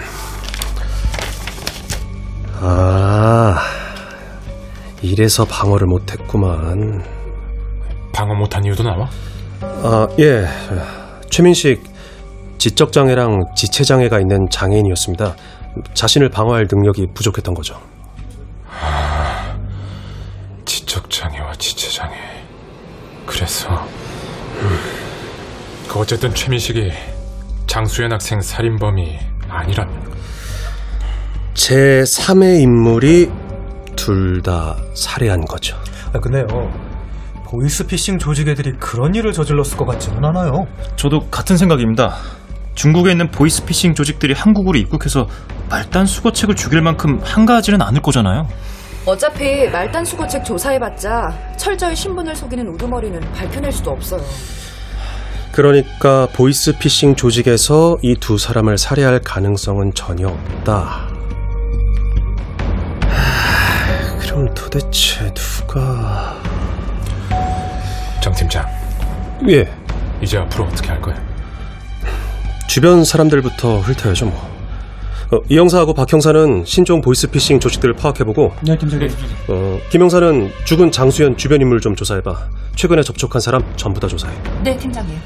아 2.59 3.59
이래서 5.01 5.45
방어를 5.45 5.87
못했구만. 5.87 7.03
방어 8.13 8.33
못한 8.35 8.63
이유도 8.63 8.83
나와? 8.83 9.09
아 9.61 10.07
예, 10.19 10.47
최민식 11.29 11.83
지적 12.57 12.91
장애랑 12.91 13.43
지체 13.55 13.83
장애가 13.83 14.19
있는 14.19 14.47
장애인이었습니다. 14.49 15.35
자신을 15.93 16.29
방어할 16.29 16.67
능력이 16.71 17.07
부족했던 17.13 17.53
거죠. 17.53 17.79
지적 20.65 21.09
장애와 21.09 21.53
지체 21.55 21.89
장애. 21.89 22.34
그래서 23.25 23.69
음, 24.61 24.77
그 25.87 25.99
어쨌든 25.99 26.33
최민식이 26.33 26.91
장수연 27.67 28.11
학생 28.11 28.41
살인범이 28.41 29.17
아니라면 29.49 30.13
제 31.53 32.03
3의 32.03 32.61
인물이 32.61 33.31
둘 33.95 34.41
다 34.43 34.75
살해한 34.93 35.45
거죠. 35.45 35.75
아, 36.13 36.19
근데요, 36.19 36.45
보이스피싱 37.45 38.19
조직 38.19 38.47
애들이 38.47 38.73
그런 38.73 39.15
일을 39.15 39.31
저질렀을 39.33 39.77
것 39.77 39.85
같지는 39.85 40.23
않아요. 40.25 40.67
저도 40.97 41.27
같은 41.31 41.57
생각입니다. 41.57 42.17
중국에 42.75 43.11
있는 43.11 43.31
보이스피싱 43.31 43.95
조직들이 43.95 44.33
한국으로 44.33 44.77
입국해서 44.77 45.27
말단 45.69 46.05
수거책을 46.05 46.55
죽일 46.55 46.81
만큼 46.81 47.19
한가하지는 47.23 47.81
않을 47.81 48.01
거잖아요. 48.01 48.47
어차피 49.05 49.67
말단 49.69 50.03
수거책 50.03 50.43
조사해봤자 50.43 51.53
철저히 51.57 51.95
신분을 51.95 52.35
속이는 52.35 52.67
우두머리는 52.69 53.19
밝혀낼 53.33 53.71
수도 53.71 53.91
없어요. 53.91 54.21
그러니까 55.51 56.27
보이스피싱 56.33 57.15
조직에서 57.15 57.97
이 58.01 58.15
두 58.19 58.37
사람을 58.37 58.77
살해할 58.77 59.19
가능성은 59.19 59.93
전혀 59.93 60.27
없다. 60.27 61.07
하, 63.07 64.17
그럼 64.19 64.53
도대체 64.53 65.31
누가... 65.33 66.35
정 68.21 68.33
팀장, 68.33 68.65
예, 69.49 69.71
이제 70.19 70.39
앞으로 70.39 70.65
어떻게 70.65 70.89
할 70.89 70.99
거야? 70.99 71.15
주변 72.67 73.03
사람들부터 73.03 73.77
훑어야죠 73.81 74.25
뭐. 74.25 74.54
어, 75.31 75.39
이 75.49 75.57
형사하고 75.57 75.93
박 75.93 76.11
형사는 76.11 76.63
신종 76.65 77.01
보이스피싱 77.01 77.59
조직들을 77.59 77.95
파악해보고 77.95 78.53
네, 78.63 78.77
팀장님. 78.77 79.09
어, 79.47 79.79
김 79.89 80.01
형사는 80.01 80.51
죽은 80.65 80.91
장수현 80.91 81.37
주변 81.37 81.61
인물 81.61 81.79
좀 81.81 81.95
조사해봐. 81.95 82.49
최근에 82.75 83.01
접촉한 83.01 83.41
사람 83.41 83.63
전부 83.75 83.99
다 83.99 84.07
조사해. 84.07 84.33
네, 84.63 84.77
팀장님. 84.77 85.17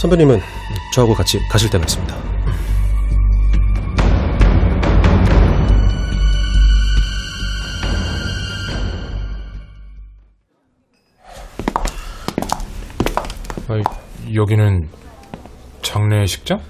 선배님은 0.00 0.40
저하고 0.94 1.12
같이 1.14 1.38
가실 1.50 1.68
때가 1.68 1.84
있습니다. 1.84 2.16
아, 13.68 13.80
여기는 14.34 14.88
장례식장? 15.82 16.60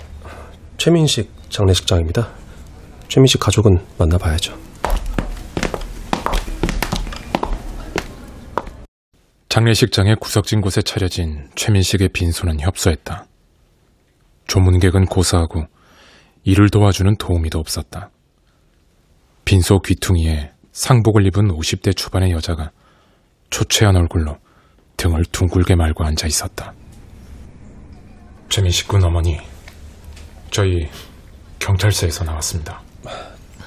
최민식 0.77 1.31
장례식장입니다. 1.49 2.40
최민식 3.11 3.41
가족은 3.41 3.85
만나봐야죠. 3.99 4.57
장례식장의 9.49 10.15
구석진 10.21 10.61
곳에 10.61 10.81
차려진 10.81 11.51
최민식의 11.57 12.11
빈소는 12.11 12.61
협소했다. 12.61 13.27
조문객은 14.47 15.07
고사하고 15.07 15.65
이를 16.45 16.71
도와주는 16.71 17.17
도우미도 17.17 17.59
없었다. 17.59 18.11
빈소 19.45 19.81
귀퉁이에 19.81 20.53
상복을 20.71 21.27
입은 21.27 21.49
50대 21.49 21.97
초반의 21.97 22.31
여자가 22.31 22.71
초췌한 23.51 23.97
얼굴로 23.97 24.37
등을 24.97 25.25
둥글게 25.33 25.75
말고 25.75 26.05
앉아 26.05 26.29
있었다. 26.29 26.75
최민식 28.49 28.87
군 28.87 29.03
어머니, 29.03 29.37
저희 30.53 30.89
경찰서에서 31.59 32.23
나왔습니다. 32.23 32.81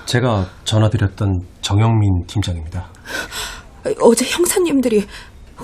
제가 0.06 0.48
전화드렸던 0.64 1.40
정영민 1.62 2.26
팀장입니다. 2.28 2.90
어제 4.02 4.26
형사님들이 4.26 5.06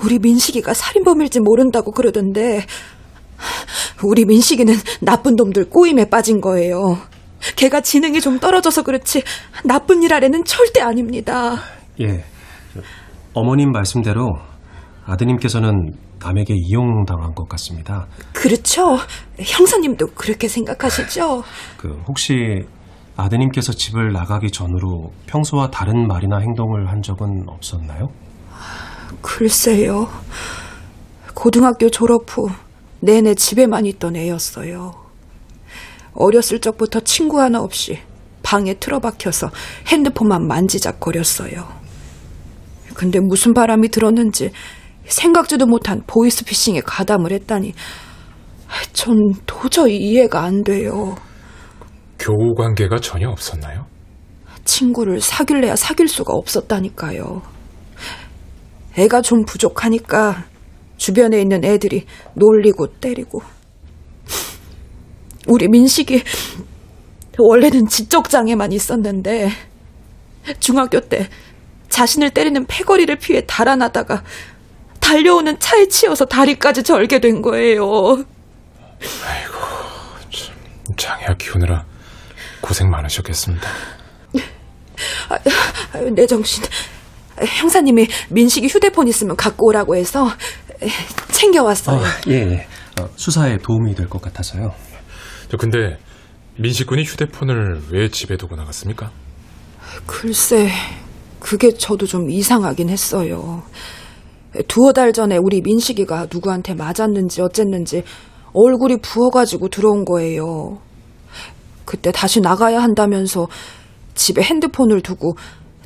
우리 0.02 0.18
민식이가 0.18 0.74
살인범일지 0.74 1.40
모른다고 1.40 1.92
그러던데 1.92 2.64
우리 4.02 4.24
민식이는 4.24 4.74
나쁜 5.02 5.36
놈들 5.36 5.68
꼬임에 5.68 6.06
빠진 6.06 6.40
거예요. 6.40 6.98
걔가 7.56 7.80
지능이 7.80 8.20
좀 8.20 8.38
떨어져서 8.38 8.82
그렇지 8.82 9.22
나쁜 9.64 10.02
일 10.02 10.12
아래는 10.12 10.44
절대 10.44 10.80
아닙니다. 10.80 11.56
예. 12.00 12.24
어머님 13.32 13.70
말씀대로 13.72 14.28
아드님께서는 15.06 15.92
남에게 16.22 16.54
이용당한 16.54 17.34
것 17.34 17.48
같습니다. 17.48 18.06
그렇죠. 18.32 18.98
형사님도 19.38 20.08
그렇게 20.14 20.48
생각하시죠? 20.48 21.42
그 21.78 21.88
혹시 22.06 22.66
아드님께서 23.24 23.72
집을 23.72 24.12
나가기 24.12 24.50
전으로 24.50 25.12
평소와 25.26 25.70
다른 25.70 26.06
말이나 26.06 26.38
행동을 26.38 26.88
한 26.90 27.02
적은 27.02 27.44
없었나요? 27.48 28.08
글쎄요. 29.20 30.08
고등학교 31.34 31.90
졸업 31.90 32.24
후 32.28 32.48
내내 33.00 33.34
집에만 33.34 33.86
있던 33.86 34.16
애였어요. 34.16 34.92
어렸을 36.14 36.60
적부터 36.60 37.00
친구 37.00 37.40
하나 37.40 37.60
없이 37.60 37.98
방에 38.42 38.74
틀어박혀서 38.74 39.50
핸드폰만 39.88 40.46
만지작거렸어요. 40.46 41.66
근데 42.94 43.20
무슨 43.20 43.54
바람이 43.54 43.88
들었는지 43.88 44.50
생각지도 45.06 45.66
못한 45.66 46.02
보이스피싱에 46.06 46.80
가담을 46.84 47.32
했다니 47.32 47.74
전 48.92 49.16
도저히 49.46 49.96
이해가 49.96 50.42
안 50.42 50.62
돼요. 50.62 51.16
교우 52.20 52.54
관계가 52.54 52.98
전혀 53.00 53.28
없었나요? 53.28 53.86
친구를 54.64 55.20
사귈래야 55.20 55.74
사귈 55.74 56.06
수가 56.06 56.34
없었다니까요. 56.34 57.42
애가 58.98 59.22
좀 59.22 59.44
부족하니까 59.44 60.44
주변에 60.98 61.40
있는 61.40 61.64
애들이 61.64 62.04
놀리고 62.34 62.88
때리고. 63.00 63.42
우리 65.48 65.66
민식이 65.68 66.22
원래는 67.38 67.86
지적장애만 67.86 68.72
있었는데 68.72 69.48
중학교 70.60 71.00
때 71.00 71.28
자신을 71.88 72.30
때리는 72.30 72.66
패거리를 72.66 73.16
피해 73.16 73.40
달아나다가 73.46 74.22
달려오는 75.00 75.58
차에 75.58 75.88
치여서 75.88 76.26
다리까지 76.26 76.82
절게 76.82 77.18
된 77.18 77.40
거예요. 77.40 78.22
장애아 80.96 81.34
키우느라 81.38 81.86
고생 82.60 82.88
많으셨겠습니다. 82.90 83.68
아유, 85.94 86.10
내 86.14 86.26
정신. 86.26 86.62
형사님이 87.38 88.06
민식이 88.30 88.66
휴대폰 88.68 89.08
있으면 89.08 89.34
갖고 89.36 89.68
오라고 89.68 89.96
해서 89.96 90.28
챙겨왔어요. 91.32 92.02
예, 92.28 92.32
예. 92.34 92.66
어, 93.00 93.08
수사에 93.16 93.56
도움이 93.58 93.94
될 93.94 94.08
것 94.08 94.20
같아서요. 94.20 94.74
저 95.50 95.56
근데 95.56 95.98
민식 96.58 96.86
군이 96.86 97.04
휴대폰을 97.04 97.80
왜 97.92 98.08
집에 98.10 98.36
두고 98.36 98.56
나갔습니까? 98.56 99.10
글쎄, 100.06 100.70
그게 101.38 101.72
저도 101.72 102.06
좀 102.06 102.28
이상하긴 102.30 102.90
했어요. 102.90 103.62
두어 104.68 104.92
달 104.92 105.12
전에 105.12 105.38
우리 105.40 105.62
민식이가 105.62 106.26
누구한테 106.30 106.74
맞았는지 106.74 107.40
어쨌는지 107.40 108.02
얼굴이 108.52 108.98
부어가지고 109.00 109.68
들어온 109.68 110.04
거예요. 110.04 110.78
그때 111.90 112.12
다시 112.12 112.40
나가야 112.40 112.80
한다면서 112.80 113.48
집에 114.14 114.42
핸드폰을 114.42 115.00
두고 115.00 115.34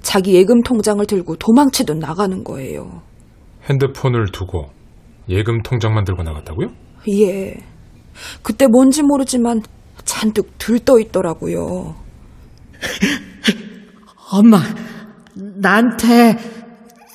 자기 0.02 0.34
예금 0.34 0.60
통장을 0.60 1.04
들고 1.06 1.36
도망치듯 1.36 1.96
나가는 1.96 2.44
거예요. 2.44 3.00
핸드폰을 3.70 4.26
두고 4.30 4.68
예금 5.30 5.62
통장만 5.62 6.04
들고 6.04 6.22
나갔다고요? 6.22 6.68
예. 7.08 7.54
그때 8.42 8.66
뭔지 8.66 9.02
모르지만 9.02 9.62
잔뜩 10.04 10.58
들떠 10.58 11.00
있더라고요. 11.00 11.94
엄마, 14.30 14.60
나한테 15.34 16.36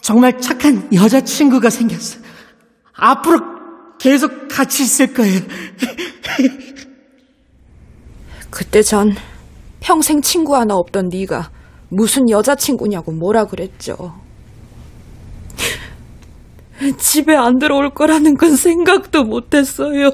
정말 0.02 0.42
착한 0.42 0.92
여자친구가 0.92 1.70
생겼어. 1.70 2.22
앞으로 2.96 3.40
계속 4.00 4.48
같이 4.48 4.82
있을 4.82 5.14
거예요. 5.14 5.42
그때 8.50 8.82
전 8.82 9.16
평생 9.80 10.22
친구 10.22 10.56
하나 10.56 10.76
없던 10.76 11.10
네가 11.10 11.52
무슨 11.90 12.30
여자친구냐고 12.30 13.12
뭐라 13.12 13.46
그랬죠. 13.46 14.14
집에 16.98 17.36
안 17.36 17.60
들어올 17.60 17.90
거라는 17.90 18.38
건 18.38 18.56
생각도 18.56 19.24
못했어요. 19.24 20.12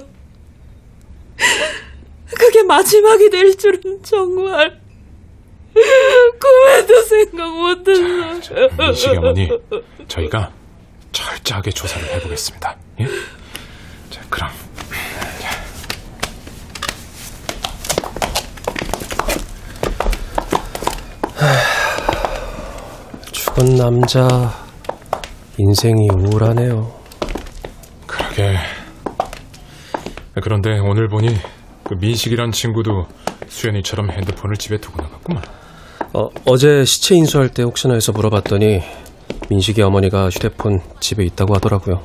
그게 2.38 2.64
마지막이 2.64 3.30
될 3.30 3.56
줄은 3.56 4.02
정말 4.04 4.80
꿈에도 5.74 7.02
생각 7.04 7.56
못했어요. 7.56 8.70
민식이 8.78 9.18
어머니, 9.18 9.50
저희가 10.08 10.52
철저하게 11.12 11.72
조사를 11.72 12.08
해보겠습니다. 12.16 12.78
예? 13.02 13.06
자, 14.10 14.22
그럼 14.30 14.50
죽은 23.32 23.76
남자 23.76 24.28
인생이 25.58 26.10
우울하네요. 26.14 26.92
그러게. 28.08 28.58
그런데 30.42 30.80
오늘 30.80 31.08
보니 31.08 31.36
그 31.84 31.96
민식이란 32.00 32.52
친구도 32.52 33.08
수연이처럼 33.48 34.12
핸드폰을 34.12 34.58
집에 34.58 34.78
두고 34.78 35.02
나갔구만. 35.02 35.44
어, 36.14 36.28
어제 36.46 36.86
시체 36.86 37.16
인수할 37.16 37.50
때 37.50 37.64
혹시나 37.64 37.94
해서 37.94 38.12
물어봤더니 38.12 38.82
민식이 39.50 39.82
어머니가 39.82 40.30
휴대폰 40.30 40.80
집에 41.00 41.24
있다고 41.26 41.56
하더라고요. 41.56 42.02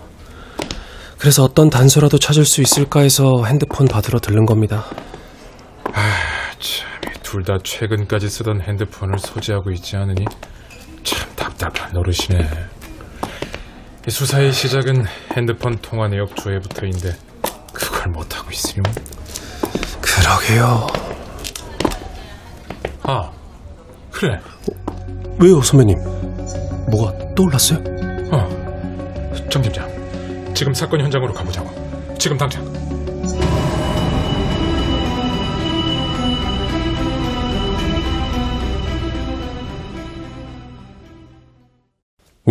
그래서 1.18 1.44
어떤 1.44 1.70
단서라도 1.70 2.18
찾을 2.18 2.44
수 2.44 2.62
있을까 2.62 3.00
해서 3.00 3.44
핸드폰 3.44 3.86
받으러 3.86 4.18
들른 4.18 4.46
겁니다. 4.46 4.84
둘 7.30 7.44
다 7.44 7.58
최근까지 7.62 8.28
쓰던 8.28 8.60
핸드폰을 8.60 9.16
소지하고 9.20 9.70
있지 9.70 9.96
않으니 9.96 10.24
참 11.04 11.30
답답한 11.36 11.92
노릇이네. 11.92 12.44
이 14.08 14.10
수사의 14.10 14.52
시작은 14.52 15.04
핸드폰 15.36 15.76
통화 15.76 16.08
내역 16.08 16.34
조회부터인데 16.34 17.12
그걸 17.72 18.10
못하고 18.12 18.50
있으면. 18.50 18.82
그러게요. 20.00 20.86
아, 23.04 23.30
그래. 24.10 24.40
왜요, 25.38 25.62
선배님? 25.62 25.96
뭐가 26.90 27.12
떠올랐어요? 27.36 27.78
어, 28.32 29.38
정 29.48 29.62
팀장. 29.62 29.88
지금 30.52 30.74
사건 30.74 31.00
현장으로 31.00 31.32
가보자고. 31.32 31.70
지금 32.18 32.36
당장. 32.36 32.64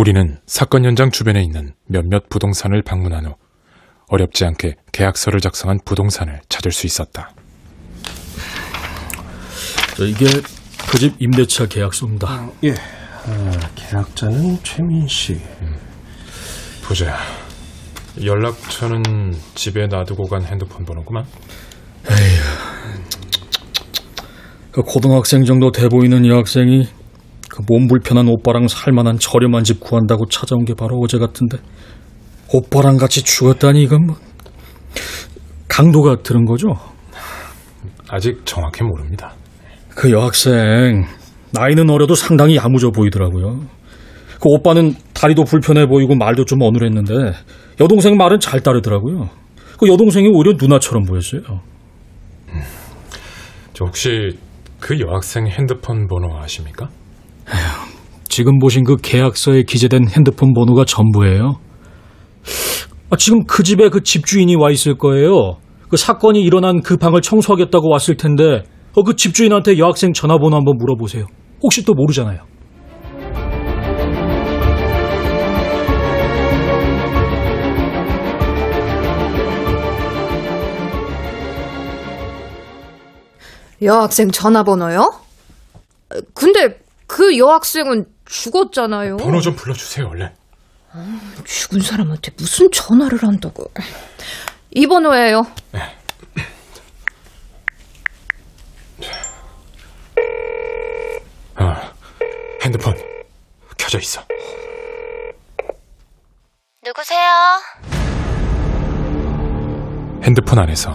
우리는 0.00 0.38
사건 0.46 0.86
현장 0.86 1.10
주변에 1.10 1.42
있는 1.42 1.74
몇몇 1.86 2.30
부동산을 2.30 2.80
방문한 2.80 3.26
후 3.26 3.34
어렵지 4.08 4.46
않게 4.46 4.76
계약서를 4.92 5.40
작성한 5.40 5.80
부동산을 5.84 6.40
찾을 6.48 6.72
수 6.72 6.86
있었다. 6.86 7.34
저 9.98 10.06
이게 10.06 10.24
그 10.90 10.96
집 10.98 11.20
임대차 11.20 11.66
계약서입니다. 11.66 12.48
예. 12.64 12.70
아, 12.72 13.70
계약자는 13.74 14.60
최민 14.62 15.06
씨. 15.06 15.38
보자. 16.82 17.18
연락처는 18.24 19.02
집에 19.54 19.86
놔두고 19.86 20.28
간 20.28 20.42
핸드폰 20.46 20.86
번호구만. 20.86 21.26
그 24.72 24.80
고등학생 24.80 25.44
정도 25.44 25.70
돼 25.70 25.88
보이는 25.90 26.24
이 26.24 26.30
학생이 26.30 26.88
그 27.50 27.62
몸 27.68 27.88
불편한 27.88 28.28
오빠랑 28.28 28.68
살만한 28.68 29.18
저렴한 29.18 29.64
집 29.64 29.80
구한다고 29.80 30.26
찾아온 30.26 30.64
게 30.64 30.74
바로 30.74 30.98
어제 31.02 31.18
같은데 31.18 31.58
오빠랑 32.52 32.96
같이 32.96 33.22
죽었다니 33.22 33.82
이건 33.82 34.06
뭐 34.06 34.16
강도가 35.68 36.16
들은 36.22 36.44
거죠? 36.44 36.68
아직 38.08 38.40
정확히 38.44 38.82
모릅니다. 38.82 39.34
그 39.90 40.10
여학생 40.10 41.04
나이는 41.52 41.90
어려도 41.90 42.14
상당히 42.14 42.56
야무져 42.56 42.90
보이더라고요. 42.90 43.60
그 44.40 44.48
오빠는 44.48 44.94
다리도 45.12 45.44
불편해 45.44 45.86
보이고 45.86 46.14
말도 46.14 46.44
좀 46.44 46.62
어눌했는데 46.62 47.32
여동생 47.80 48.16
말은 48.16 48.40
잘 48.40 48.60
따르더라고요. 48.60 49.28
그 49.78 49.88
여동생이 49.88 50.28
오히려 50.28 50.54
누나처럼 50.60 51.04
보였어요. 51.04 51.42
저 53.74 53.84
혹시 53.84 54.38
그 54.78 54.98
여학생 55.00 55.46
핸드폰 55.46 56.06
번호 56.06 56.36
아십니까? 56.38 56.88
지금 58.28 58.58
보신 58.58 58.84
그 58.84 58.96
계약서에 58.96 59.64
기재된 59.64 60.08
핸드폰 60.08 60.54
번호가 60.54 60.84
전부예요. 60.84 61.58
아, 63.10 63.16
지금 63.16 63.44
그 63.44 63.62
집에 63.62 63.88
그 63.88 64.02
집주인이 64.02 64.54
와 64.56 64.70
있을 64.70 64.96
거예요. 64.96 65.58
그 65.88 65.96
사건이 65.96 66.40
일어난 66.40 66.80
그 66.80 66.96
방을 66.96 67.22
청소하겠다고 67.22 67.90
왔을 67.90 68.16
텐데 68.16 68.62
어, 68.94 69.02
그 69.02 69.16
집주인한테 69.16 69.78
여학생 69.78 70.12
전화번호 70.12 70.56
한번 70.56 70.76
물어보세요. 70.78 71.26
혹시 71.62 71.84
또 71.84 71.94
모르잖아요. 71.94 72.38
여학생 83.82 84.30
전화번호요? 84.30 85.10
근데 86.34 86.78
그 87.10 87.36
여학생은 87.36 88.04
죽었잖아요. 88.24 89.16
번호 89.16 89.40
좀 89.40 89.56
불러주세요, 89.56 90.06
얼른. 90.06 90.32
죽은 91.44 91.80
사람한테 91.80 92.30
무슨 92.36 92.70
전화를 92.70 93.24
한다고. 93.24 93.64
이 94.70 94.86
번호예요. 94.86 95.42
아, 101.56 101.92
핸드폰 102.62 102.94
켜져 103.76 103.98
있어. 103.98 104.22
누구세요? 106.84 107.28
핸드폰 110.22 110.60
안에서 110.60 110.92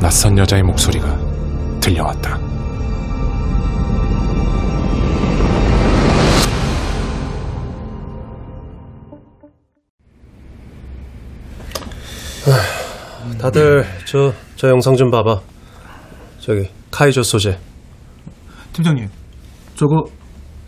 낯선 0.00 0.38
여자의 0.38 0.62
목소리가 0.62 1.06
들려왔다. 1.80 2.55
다들 13.40 13.84
저, 14.04 14.32
저 14.56 14.68
영상 14.68 14.96
좀 14.96 15.10
봐봐. 15.10 15.40
저기, 16.38 16.68
카이저 16.90 17.22
소재. 17.22 17.58
팀장님, 18.72 19.08
저거 19.74 20.04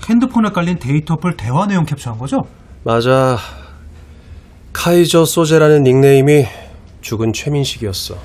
핸드폰에 0.08 0.50
깔린 0.50 0.78
데이터풀 0.78 1.36
대화 1.36 1.66
내용 1.66 1.84
캡처한 1.84 2.18
거죠? 2.18 2.38
맞아. 2.84 3.36
카이저 4.72 5.24
소재라는 5.24 5.82
닉네임이 5.82 6.46
죽은 7.00 7.32
최민식이었어. 7.32 8.16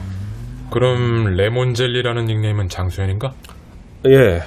그럼 0.71 1.35
레몬젤리라는 1.35 2.25
닉네임은 2.25 2.69
장수현인가? 2.69 3.33
예. 4.07 4.41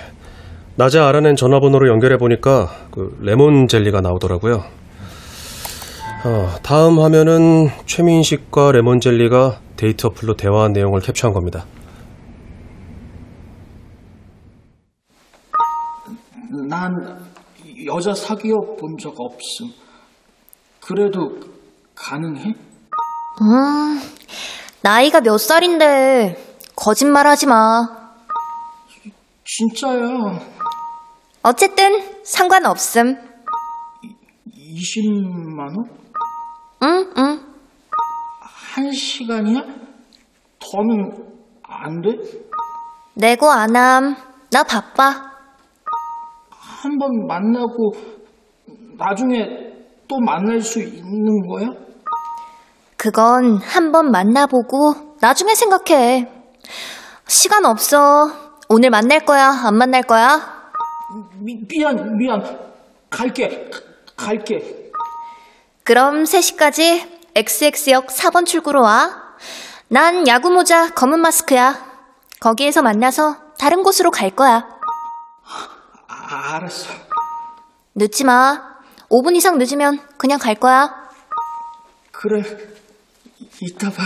낮에 0.77 0.99
알아낸 0.99 1.37
전화번호로 1.37 1.89
연결해 1.89 2.17
보니까 2.17 2.69
그 2.91 3.17
레몬 3.21 3.69
젤리가 3.69 4.01
나오더라고요. 4.01 4.65
어, 6.27 6.57
다음 6.65 6.99
화면은 6.99 7.69
최민식과 7.87 8.73
레몬 8.73 8.99
젤리가 8.99 9.61
데이터 9.77 10.09
풀로 10.11 10.35
대화한 10.35 10.73
내용을 10.73 11.01
캡처한 11.01 11.33
겁니다. 11.33 11.65
난 16.69 16.91
여자 17.87 18.13
사귀어 18.13 18.57
본 18.77 18.97
적 18.99 19.15
없음. 19.17 19.71
그래도 20.81 21.39
가능해? 21.95 22.55
음, 23.43 24.01
나이가 24.83 25.21
몇 25.21 25.39
살인데 25.39 26.37
거짓말 26.75 27.29
하지 27.29 27.47
마. 27.47 27.87
진짜야. 29.45 30.41
어쨌든 31.45 32.03
상관없음. 32.25 33.17
20만 34.57 35.61
원? 35.61 36.06
응, 36.87 37.13
응. 37.19 37.41
한 38.41 38.93
시간이야? 38.93 39.61
더는 40.61 41.11
안 41.65 42.01
돼? 42.01 42.11
내고 43.15 43.51
안 43.51 43.75
함. 43.75 44.15
나 44.53 44.63
바빠. 44.63 45.33
한 46.51 46.99
번 46.99 47.27
만나고 47.27 47.93
나중에 48.97 49.45
또 50.07 50.21
만날 50.21 50.61
수 50.61 50.81
있는 50.81 51.47
거야? 51.49 51.69
그건 52.97 53.57
한 53.61 53.91
번 53.91 54.13
만나보고 54.13 55.17
나중에 55.21 55.55
생각해. 55.57 56.31
시간 57.27 57.65
없어. 57.65 58.29
오늘 58.69 58.91
만날 58.91 59.25
거야? 59.25 59.49
안 59.65 59.77
만날 59.77 60.03
거야? 60.03 60.39
미, 61.41 61.57
미안, 61.69 62.17
미안. 62.19 62.41
갈게. 63.11 63.69
가- 63.71 63.81
갈게. 64.17 64.76
그럼 65.87 66.25
3시까지 66.25 67.09
XX역 67.37 68.09
4번 68.09 68.45
출구로 68.45 68.83
와. 68.83 69.37
난 69.87 70.27
야구 70.27 70.51
모자 70.51 70.91
검은 70.91 71.21
마스크야. 71.21 71.79
거기에서 72.41 72.83
만나서 72.83 73.37
다른 73.57 73.85
곳으로 73.85 74.11
갈 74.11 74.31
거야. 74.31 74.67
아, 76.09 76.57
알았어. 76.57 76.89
늦지 77.95 78.25
마. 78.25 78.75
5분 79.09 79.37
이상 79.37 79.59
늦으면 79.59 80.01
그냥 80.19 80.41
갈 80.41 80.57
거야. 80.57 80.93
그래. 82.11 82.43
이따 83.63 83.89
봐. 83.89 84.03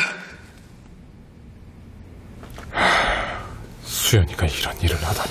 수연이가 3.84 4.46
이런 4.46 4.78
일을 4.82 4.96
하다니. 4.96 5.30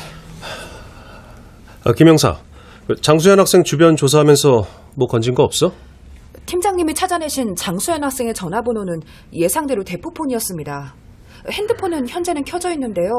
아, 1.85 1.93
김영사, 1.93 2.39
그 2.87 2.99
장수현 2.99 3.39
학생 3.39 3.63
주변 3.63 3.95
조사하면서 3.95 4.67
뭐 4.95 5.07
건진 5.07 5.35
거 5.35 5.43
없어? 5.43 5.71
팀장님이 6.49 6.95
찾아내신 6.95 7.53
장수현 7.53 8.03
학생의 8.03 8.33
전화번호는 8.33 9.01
예상대로 9.33 9.83
대포폰이었습니다. 9.83 10.95
핸드폰은 11.51 12.09
현재는 12.09 12.43
켜져 12.43 12.71
있는데요. 12.71 13.11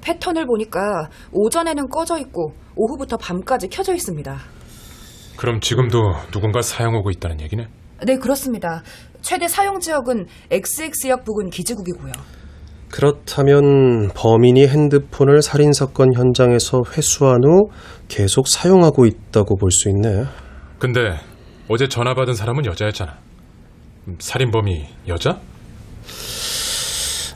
패턴을 0.00 0.46
보니까 0.46 1.08
오전에는 1.32 1.88
꺼져 1.88 2.18
있고 2.18 2.52
오후부터 2.76 3.16
밤까지 3.16 3.66
켜져 3.68 3.94
있습니다. 3.94 4.38
그럼 5.36 5.60
지금도 5.60 5.98
누군가 6.30 6.62
사용하고 6.62 7.10
있다는 7.10 7.40
얘기네? 7.40 7.66
네, 8.06 8.16
그렇습니다. 8.16 8.84
최대 9.22 9.48
사용 9.48 9.80
지역은 9.80 10.26
XX역 10.52 11.24
부근 11.24 11.50
기지국이고요. 11.50 12.12
그렇다면 12.92 14.10
범인이 14.14 14.68
핸드폰을 14.68 15.42
살인 15.42 15.72
사건 15.72 16.14
현장에서 16.14 16.82
회수한 16.96 17.42
후 17.42 17.70
계속 18.06 18.46
사용하고 18.46 19.04
있다고 19.06 19.56
볼 19.56 19.70
수 19.72 19.88
있네. 19.88 20.26
근데 20.78 21.16
어제 21.68 21.88
전화 21.88 22.14
받은 22.14 22.34
사람은 22.34 22.66
여자였잖아. 22.66 23.16
음, 24.08 24.16
살인범이 24.18 24.86
여자? 25.08 25.38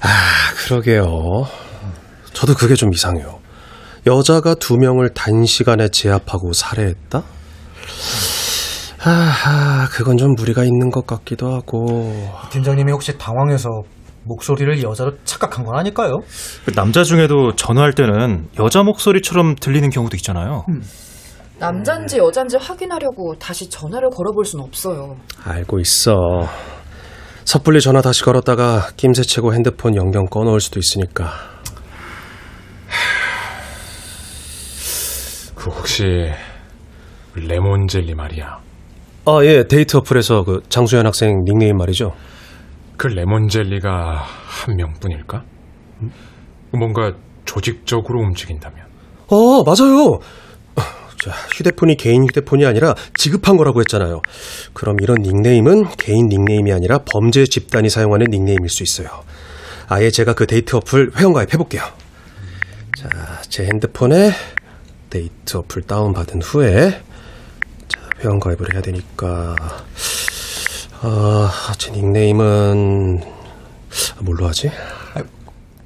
아, 0.03 0.09
그러게요. 0.57 1.05
저도 2.33 2.55
그게 2.55 2.75
좀 2.75 2.93
이상해요. 2.93 3.39
여자가 4.07 4.55
두 4.55 4.77
명을 4.77 5.11
단시간에 5.15 5.89
제압하고 5.89 6.53
살해했다? 6.53 7.23
아, 9.05 9.89
그건 9.93 10.17
좀 10.17 10.35
무리가 10.37 10.65
있는 10.65 10.91
것 10.91 11.07
같기도 11.07 11.55
하고. 11.55 12.13
팀장님이 12.51 12.93
혹시 12.93 13.17
당황해서 13.17 13.69
목소리를 14.25 14.83
여자로 14.83 15.13
착각한 15.25 15.65
건 15.65 15.79
아닐까요? 15.79 16.19
그 16.65 16.73
남자 16.73 17.05
중에도 17.05 17.55
전화할 17.55 17.93
때는 17.93 18.49
여자 18.59 18.83
목소리처럼 18.83 19.55
들리는 19.55 19.89
경우도 19.91 20.17
있잖아요. 20.17 20.65
남잔지 21.59 22.19
여잔지 22.19 22.57
확인하려고 22.57 23.35
다시 23.39 23.69
전화를 23.69 24.11
걸어볼 24.11 24.45
순 24.45 24.61
없어요. 24.61 25.17
알고 25.45 25.81
있어. 25.81 26.13
섣불리 27.45 27.81
전화 27.81 28.03
다시 28.03 28.23
걸었다가 28.25 28.89
낌새 28.97 29.23
채고 29.23 29.55
핸드폰 29.55 29.95
영영 29.97 30.27
꺼놓을 30.27 30.61
수도 30.61 30.79
있으니까. 30.81 31.31
그 35.55 35.71
혹시 35.71 36.05
레몬 37.35 37.87
젤리 37.89 38.15
말이야. 38.15 38.59
아, 39.27 39.41
예, 39.43 39.65
데이트 39.67 39.97
어플에서 39.97 40.45
그 40.45 40.61
장수현 40.69 41.07
학생 41.07 41.43
닉네임 41.45 41.77
말이죠. 41.77 42.13
그 42.97 43.09
레몬 43.09 43.49
젤리가 43.49 43.91
한 44.23 44.77
명뿐일까? 44.77 45.43
뭔가 46.73 47.13
조직적으로 47.45 48.21
움직인다면. 48.21 48.87
어, 49.29 49.63
맞아요. 49.65 50.19
자, 51.23 51.31
휴대폰이 51.55 51.97
개인 51.97 52.25
휴대폰이 52.25 52.67
아니라 52.67 52.95
지급한 53.17 53.57
거라고 53.57 53.81
했잖아요. 53.81 54.21
그럼 54.73 54.97
이런 55.01 55.19
닉네임은 55.23 55.97
개인 55.97 56.29
닉네임이 56.29 56.73
아니라 56.73 56.99
범죄 57.11 57.45
집단이 57.45 57.89
사용하는 57.89 58.27
닉네임일 58.31 58.69
수 58.69 58.83
있어요. 58.83 59.09
아예 59.89 60.11
제가 60.11 60.35
그 60.35 60.47
데이트 60.47 60.77
어플 60.77 61.13
회원 61.17 61.33
가입 61.33 61.53
해볼게요. 61.53 61.83
자, 62.97 63.09
제 63.49 63.65
핸드폰에 63.65 64.33
데이트 65.11 65.57
어플 65.57 65.83
다운받은 65.83 66.43
후에 66.43 66.91
자, 67.89 68.01
회원 68.21 68.39
가입을 68.41 68.75
해야 68.75 68.83
되니까 68.83 69.55
아, 71.03 71.73
제 71.79 71.91
닉네임은 71.93 73.21
뭘로 74.21 74.49
하지? 74.49 74.71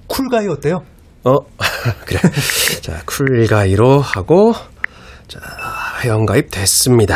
쿨가이 0.06 0.48
어때요? 0.48 0.82
어, 1.24 1.36
그래. 2.06 2.20
자, 2.80 3.02
쿨가이로 3.04 4.00
하고, 4.00 4.54
자, 5.30 5.38
회원가입 6.02 6.50
됐습니다. 6.50 7.14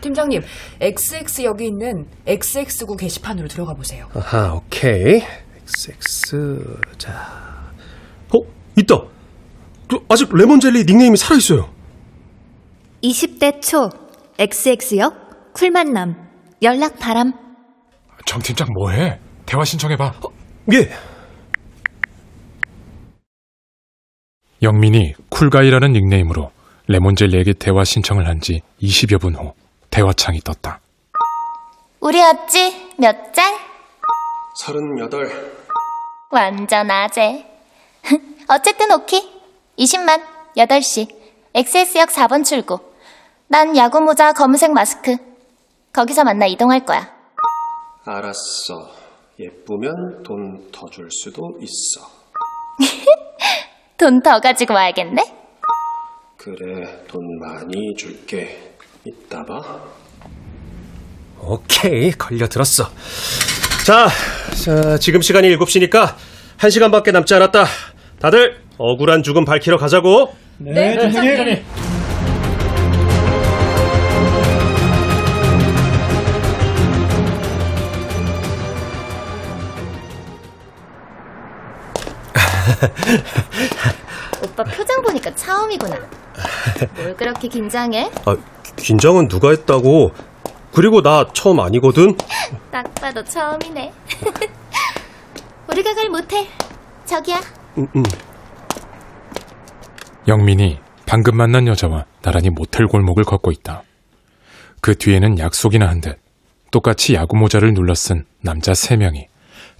팀장님, 0.00 0.40
XX 0.80 1.42
여기 1.44 1.66
있는 1.66 2.06
XX구 2.26 2.96
게시판으로 2.96 3.46
들어가 3.46 3.74
보세요. 3.74 4.08
아하, 4.14 4.54
오케이. 4.54 5.20
XX, 5.66 6.64
자. 6.96 7.10
어, 8.30 8.38
있다! 8.74 8.94
저, 9.90 9.98
아직 10.08 10.30
레몬젤리 10.32 10.84
닉네임이 10.86 11.18
살아있어요. 11.18 11.68
20대 13.02 13.60
초 13.60 13.90
XX역 14.38 15.52
쿨만남 15.52 16.14
연락 16.62 16.98
바람 16.98 17.32
정 18.24 18.40
팀장 18.40 18.66
뭐해? 18.72 19.18
대화 19.44 19.64
신청해봐. 19.64 20.14
예. 20.72 20.90
영민이 24.62 25.14
쿨가이라는 25.28 25.92
닉네임으로 25.92 26.50
레몬젤리에게 26.94 27.52
대화 27.54 27.84
신청을 27.84 28.26
한 28.26 28.40
지 28.40 28.62
20여 28.82 29.20
분 29.20 29.36
후 29.36 29.52
대화창이 29.90 30.40
떴다. 30.40 30.80
우리 32.00 32.20
앞지 32.20 32.94
몇 32.98 33.32
짤? 33.32 33.54
서른여덟. 34.56 35.30
완전 36.30 36.90
아재 36.90 37.46
어쨌든 38.48 38.90
오케이 38.92 39.22
20만 39.78 40.20
8시 40.56 41.08
XS역 41.54 42.08
4번 42.08 42.44
출구 42.44 42.78
난 43.46 43.76
야구 43.76 44.00
모자 44.00 44.32
검은색 44.32 44.72
마스크 44.72 45.16
거기서 45.92 46.24
만나 46.24 46.46
이동할 46.46 46.84
거야 46.84 47.08
알았어. 48.04 48.74
예쁘면 49.38 50.22
돈 50.24 50.70
더 50.72 50.88
줄 50.90 51.08
수도 51.10 51.56
있어. 51.60 52.00
돈 53.96 54.22
더 54.22 54.40
가지고 54.40 54.74
와야겠네 54.74 55.39
그래, 56.42 57.04
돈 57.06 57.20
많이 57.38 57.94
줄게. 57.98 58.72
이따 59.04 59.44
봐. 59.44 59.60
오케이, 61.38 62.10
걸려들었어. 62.12 62.84
자, 63.84 64.08
자, 64.64 64.96
지금 64.96 65.20
시간이 65.20 65.54
7시니까 65.54 66.14
1시간밖에 66.56 67.12
남지 67.12 67.34
않았다. 67.34 67.66
다들 68.20 68.56
억울한 68.78 69.22
죽음 69.22 69.44
밝히러 69.44 69.76
가자고. 69.76 70.34
네, 70.56 70.98
팀장님. 70.98 71.62
오빠 84.42 84.64
표정 84.64 85.02
보니까 85.02 85.34
처음이구나 85.34 86.19
뭘 86.96 87.16
그렇게 87.16 87.48
긴장해? 87.48 88.10
아, 88.26 88.36
긴장은 88.76 89.28
누가 89.28 89.50
했다고? 89.50 90.12
그리고 90.72 91.02
나 91.02 91.26
처음 91.32 91.60
아니거든? 91.60 92.16
딱 92.70 92.94
봐도 92.94 93.22
처음이네 93.24 93.92
우리가 95.68 95.94
갈 95.94 96.08
모텔 96.08 96.46
저기야 97.06 97.40
음, 97.78 97.86
음. 97.96 98.02
영민이 100.28 100.78
방금 101.06 101.36
만난 101.36 101.66
여자와 101.66 102.04
나란히 102.22 102.50
모텔 102.50 102.86
골목을 102.86 103.24
걷고 103.24 103.50
있다. 103.50 103.82
그 104.80 104.96
뒤에는 104.96 105.38
약속이나 105.38 105.88
한 105.88 106.00
듯 106.00 106.18
똑같이 106.70 107.14
야구 107.14 107.36
모자를 107.36 107.74
눌러 107.74 107.94
쓴 107.94 108.24
남자 108.42 108.74
세명이 108.74 109.26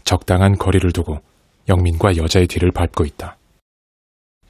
적당한 0.05 0.57
거리를 0.59 0.91
두고 0.93 1.21
영민과 1.69 2.17
여자의 2.17 2.49
뒤를 2.49 2.73
밟고 2.73 3.05
있다. 3.05 3.37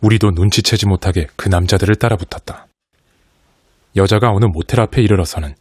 우리도 0.03 0.31
눈치채지 0.31 0.87
못하게 0.87 1.27
그 1.37 1.49
남자들을 1.49 1.97
따라붙었다. 1.97 2.67
여자가 3.97 4.31
어느 4.31 4.47
모텔 4.47 4.81
앞에 4.81 5.03
이르러서는 5.03 5.55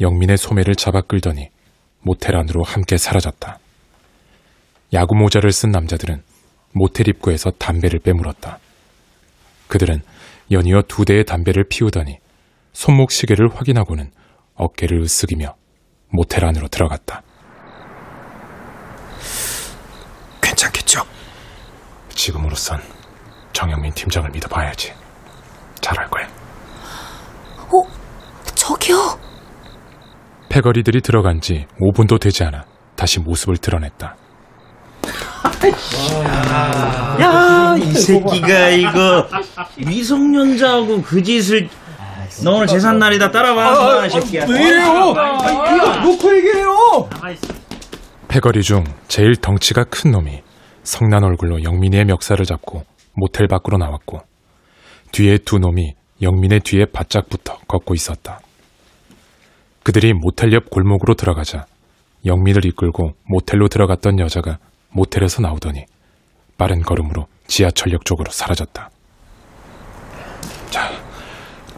영민의 0.00 0.36
소매를 0.36 0.74
잡아 0.74 1.00
끌더니 1.00 1.48
모텔 2.02 2.36
안으로 2.36 2.62
함께 2.62 2.96
사라졌다. 2.96 3.58
야구 4.92 5.14
모자를 5.14 5.52
쓴 5.52 5.70
남자들은 5.70 6.22
모텔 6.72 7.08
입구에서 7.08 7.50
담배를 7.50 7.98
빼물었다. 8.00 8.58
그들은 9.68 10.02
연이어 10.50 10.82
두 10.88 11.04
대의 11.04 11.24
담배를 11.24 11.64
피우더니 11.68 12.18
손목 12.72 13.10
시계를 13.10 13.48
확인하고는 13.54 14.10
어깨를 14.54 15.02
으쓱이며 15.02 15.54
모텔 16.10 16.44
안으로 16.44 16.68
들어갔다. 16.68 17.22
괜찮겠죠? 20.40 21.02
지금으로선 22.10 22.97
정영민 23.52 23.92
팀장을 23.94 24.28
믿어봐야지. 24.30 24.92
잘할 25.80 26.08
거야. 26.08 26.26
어? 27.68 27.82
저기요. 28.54 29.18
패거리들이 30.48 31.00
들어간 31.02 31.40
지 31.40 31.66
5분도 31.80 32.20
되지 32.20 32.44
않아 32.44 32.64
다시 32.96 33.20
모습을 33.20 33.58
드러냈다. 33.58 34.16
야, 37.20 37.76
이 37.78 37.92
새끼가 37.92 38.68
이거 38.70 39.26
미성년자하고 39.86 41.02
그 41.02 41.22
짓을 41.22 41.68
너 42.44 42.52
오늘 42.52 42.66
재산 42.66 42.98
날이다 42.98 43.30
따라와, 43.30 44.06
이 44.06 44.10
새끼야. 44.10 44.46
왜 44.48 44.62
이래요? 44.68 45.14
아, 45.16 46.00
놓고 46.04 46.36
얘기해요. 46.36 46.76
패거리 48.28 48.62
중 48.62 48.84
제일 49.08 49.34
덩치가 49.36 49.84
큰 49.84 50.12
놈이 50.12 50.42
성난 50.84 51.24
얼굴로 51.24 51.62
영민이의 51.64 52.04
멱살을 52.04 52.44
잡고 52.44 52.84
모텔 53.18 53.46
밖으로 53.48 53.78
나왔고 53.78 54.20
뒤에 55.12 55.38
두 55.38 55.58
놈이 55.58 55.94
영민의 56.22 56.60
뒤에 56.60 56.86
바짝 56.86 57.28
붙어 57.28 57.58
걷고 57.68 57.94
있었다. 57.94 58.40
그들이 59.82 60.12
모텔 60.12 60.52
옆 60.52 60.70
골목으로 60.70 61.14
들어가자 61.14 61.66
영민을 62.26 62.64
이끌고 62.66 63.12
모텔로 63.24 63.68
들어갔던 63.68 64.18
여자가 64.20 64.58
모텔에서 64.90 65.40
나오더니 65.42 65.84
빠른 66.58 66.82
걸음으로 66.82 67.26
지하철역 67.46 68.04
쪽으로 68.04 68.30
사라졌다. 68.30 68.90
자, 70.70 70.90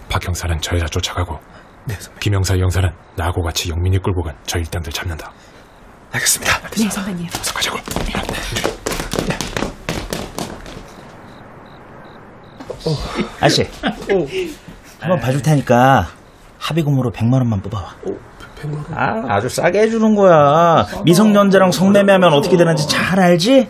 박 0.08 0.26
형사는 0.26 0.58
저 0.60 0.74
여자 0.76 0.86
쫓아가고 0.86 1.38
김형사 2.20 2.56
형사는 2.56 2.88
나하고 3.16 3.42
같이 3.42 3.68
영민이 3.70 3.98
끌고 3.98 4.22
간 4.22 4.36
저 4.46 4.58
일당들 4.58 4.92
잡는다. 4.92 5.32
알겠습니다. 6.12 6.68
네, 6.70 6.88
선배님. 6.90 7.26
어서 7.26 7.52
가자고. 7.54 7.78
아씨, 13.40 13.66
한번 15.00 15.20
봐줄 15.20 15.42
테니까 15.42 16.08
합의금으로 16.58 17.10
100만 17.10 17.34
원만 17.34 17.60
뽑아와. 17.62 17.94
아, 18.94 19.22
아주 19.36 19.48
싸게 19.48 19.80
해주는 19.80 20.14
거야. 20.14 20.86
미성년자랑 21.04 21.72
성매매하면 21.72 22.32
어떻게 22.34 22.56
되는지 22.58 22.86
잘 22.88 23.18
알지? 23.18 23.68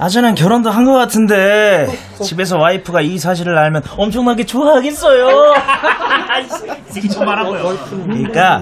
아저는 0.00 0.34
결혼도 0.36 0.70
한 0.70 0.84
것 0.86 0.92
같은데 0.92 1.88
집에서 2.22 2.56
와이프가 2.56 3.00
이 3.02 3.18
사실을 3.18 3.58
알면 3.58 3.82
엄청나게 3.96 4.46
좋아하겠어요. 4.46 5.28
이 6.88 6.92
새끼 6.92 7.08
좀 7.08 7.24
말하고요. 7.24 7.76
그러니까 8.06 8.60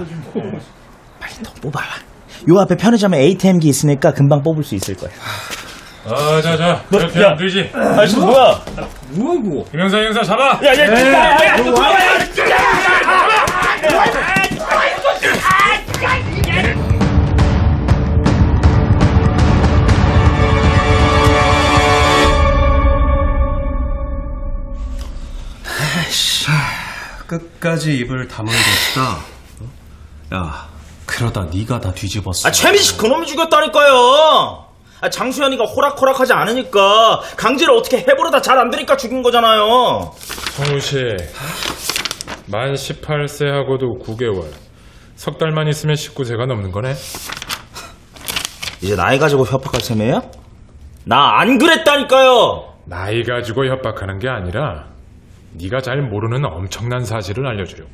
빨리 1.21 1.35
더 1.45 1.53
뽑아봐. 1.61 1.87
요 2.49 2.59
앞에 2.61 2.77
편의점에 2.77 3.19
ATM기 3.19 3.69
있으니까 3.69 4.13
금방 4.13 4.43
뽑을 4.43 4.65
수 4.65 4.75
있을 4.75 4.97
거야. 4.97 5.11
아, 6.09 6.41
자, 6.41 6.57
자. 6.57 6.85
뭐, 6.89 7.01
이렇게 7.01 7.21
야. 7.21 7.31
안 7.31 7.37
되지. 7.37 7.71
아, 7.75 8.07
저 8.07 8.21
뭐야? 8.21 8.63
뭐하고? 9.11 9.65
김영사 9.71 9.99
형사 9.99 10.23
잡아! 10.23 10.61
야, 10.63 10.67
야, 10.67 10.79
야, 10.79 11.13
야, 11.13 11.47
야, 11.47 11.57
뭐 11.63 11.83
야, 11.83 12.17
끝까지 27.27 27.97
입을 27.99 28.29
다물고 28.29 28.57
있다. 28.93 30.37
야, 30.37 30.69
그러다 31.05 31.45
네가 31.53 31.81
다 31.81 31.93
뒤집었어. 31.93 32.49
아, 32.49 32.53
최민 32.53 32.81
씨 32.81 32.97
그놈이 32.97 33.27
죽였다니까요. 33.27 34.66
아, 35.01 35.11
장수현이가 35.11 35.65
호락호락하지 35.65 36.33
않으니까 36.33 37.21
강제로 37.37 37.77
어떻게 37.77 37.99
해보려다 37.99 38.41
잘 38.41 38.57
안 38.59 38.71
되니까 38.71 38.97
죽인 38.97 39.23
거잖아요. 39.23 40.13
성우 40.57 40.81
씨, 40.81 40.97
만 42.51 42.73
18세하고도 42.75 44.03
9개월. 44.05 44.47
석 45.17 45.39
달만 45.39 45.69
있으면 45.69 45.95
19세가 45.97 46.47
넘는 46.47 46.73
거네. 46.73 46.95
이제 48.83 48.95
나이 48.97 49.19
가지고 49.19 49.45
협박할 49.47 49.81
셈이에요? 49.81 50.21
나 51.05 51.39
안 51.41 51.59
그랬다니까요. 51.59 52.75
나이 52.87 53.23
가지고 53.23 53.67
협박하는 53.67 54.19
게 54.19 54.29
아니라 54.29 54.87
네가 55.55 55.81
잘 55.81 56.01
모르는 56.03 56.45
엄청난 56.45 57.05
사실을 57.05 57.47
알려주려고. 57.47 57.91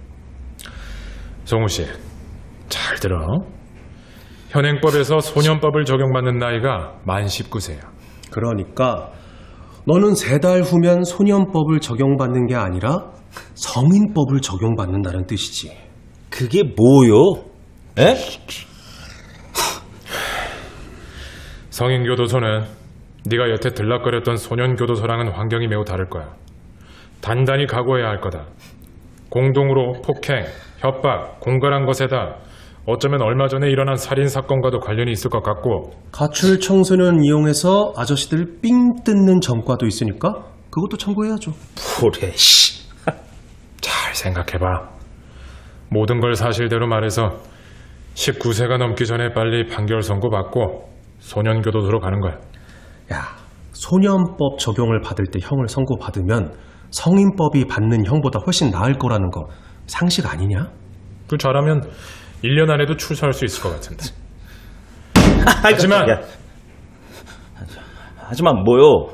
성우 1.44 1.68
씨, 1.68 1.86
잘 2.68 2.96
들어. 2.98 3.18
현행법에서 4.52 5.20
소년법을 5.20 5.84
적용받는 5.84 6.36
나이가 6.38 6.94
만 7.04 7.24
19세야. 7.24 7.80
그러니까 8.30 9.10
너는 9.86 10.14
세 10.14 10.38
달 10.40 10.60
후면 10.62 11.04
소년법을 11.04 11.80
적용받는 11.80 12.46
게 12.46 12.54
아니라 12.54 13.10
성인법을 13.54 14.40
적용받는다는 14.40 15.26
뜻이지. 15.26 15.76
그게 16.30 16.62
뭐요? 16.62 17.44
에? 17.98 18.14
성인 21.70 22.04
교도소는 22.04 22.64
네가 23.30 23.48
여태 23.50 23.70
들락거렸던 23.70 24.36
소년 24.36 24.76
교도소랑은 24.76 25.32
환경이 25.32 25.66
매우 25.68 25.84
다를 25.84 26.08
거야. 26.08 26.34
단단히 27.22 27.66
각오해야 27.66 28.06
할 28.06 28.20
거다. 28.20 28.46
공동으로 29.30 30.02
폭행, 30.04 30.44
협박, 30.78 31.40
공갈한 31.40 31.86
것에다 31.86 32.36
어쩌면 32.84 33.22
얼마 33.22 33.46
전에 33.46 33.68
일어난 33.68 33.96
살인 33.96 34.26
사건과도 34.26 34.80
관련이 34.80 35.12
있을 35.12 35.30
것 35.30 35.42
같고 35.42 35.92
가출 36.10 36.58
청소년 36.58 37.22
이용해서 37.22 37.92
아저씨들 37.96 38.60
삥 38.60 39.04
뜯는 39.04 39.40
전과도 39.40 39.86
있으니까 39.86 40.46
그것도 40.70 40.96
참고해야죠. 40.96 41.52
뭐래, 42.00 42.32
씨. 42.34 42.88
잘 43.80 44.14
생각해봐. 44.14 44.88
모든 45.90 46.20
걸 46.20 46.34
사실대로 46.34 46.88
말해서 46.88 47.36
19세가 48.14 48.78
넘기 48.78 49.06
전에 49.06 49.32
빨리 49.32 49.68
판결 49.68 50.02
선고 50.02 50.30
받고 50.30 50.88
소년교도소로 51.20 52.00
가는 52.00 52.20
거야. 52.20 52.32
야, 53.12 53.36
소년법 53.72 54.58
적용을 54.58 55.00
받을 55.02 55.26
때 55.26 55.38
형을 55.42 55.68
선고 55.68 55.98
받으면 55.98 56.52
성인법이 56.90 57.66
받는 57.66 58.06
형보다 58.06 58.40
훨씬 58.44 58.70
나을 58.70 58.94
거라는 58.94 59.30
거 59.30 59.46
상식 59.86 60.26
아니냐? 60.26 60.70
그 61.28 61.36
잘하면 61.36 61.82
1년 62.42 62.70
안에도 62.70 62.96
출소할 62.96 63.32
수 63.32 63.44
있을 63.44 63.62
것 63.62 63.70
같은데. 63.70 64.04
하지만 65.62 66.08
야, 66.08 66.20
하지만 68.16 68.62
뭐요? 68.64 69.08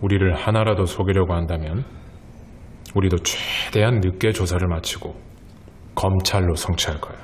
우리를 0.00 0.34
하나라도 0.34 0.86
속이려고 0.86 1.34
한다면 1.34 1.84
우리도 2.94 3.18
최대한 3.18 4.00
늦게 4.00 4.32
조사를 4.32 4.66
마치고 4.66 5.14
검찰로 5.94 6.54
성취할 6.54 7.00
거야. 7.00 7.16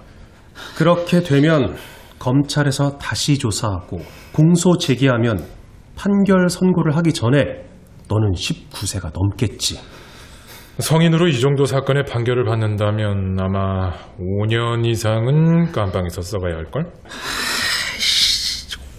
그렇게 0.77 1.21
되면 1.21 1.77
검찰에서 2.19 2.99
다시 2.99 3.39
조사하고 3.39 4.01
공소 4.33 4.77
제기하면 4.77 5.45
판결 5.97 6.49
선고를 6.49 6.97
하기 6.97 7.13
전에 7.13 7.39
너는 8.09 8.33
19세가 8.33 9.13
넘겠지. 9.13 9.79
성인으로 10.79 11.29
이 11.29 11.39
정도 11.41 11.67
사건의 11.67 12.05
판결을 12.07 12.45
받는다면 12.45 13.37
아마 13.39 13.93
5년 14.19 14.87
이상은 14.87 15.73
깜빵에서 15.73 16.23
써봐야 16.23 16.57
할걸? 16.57 16.91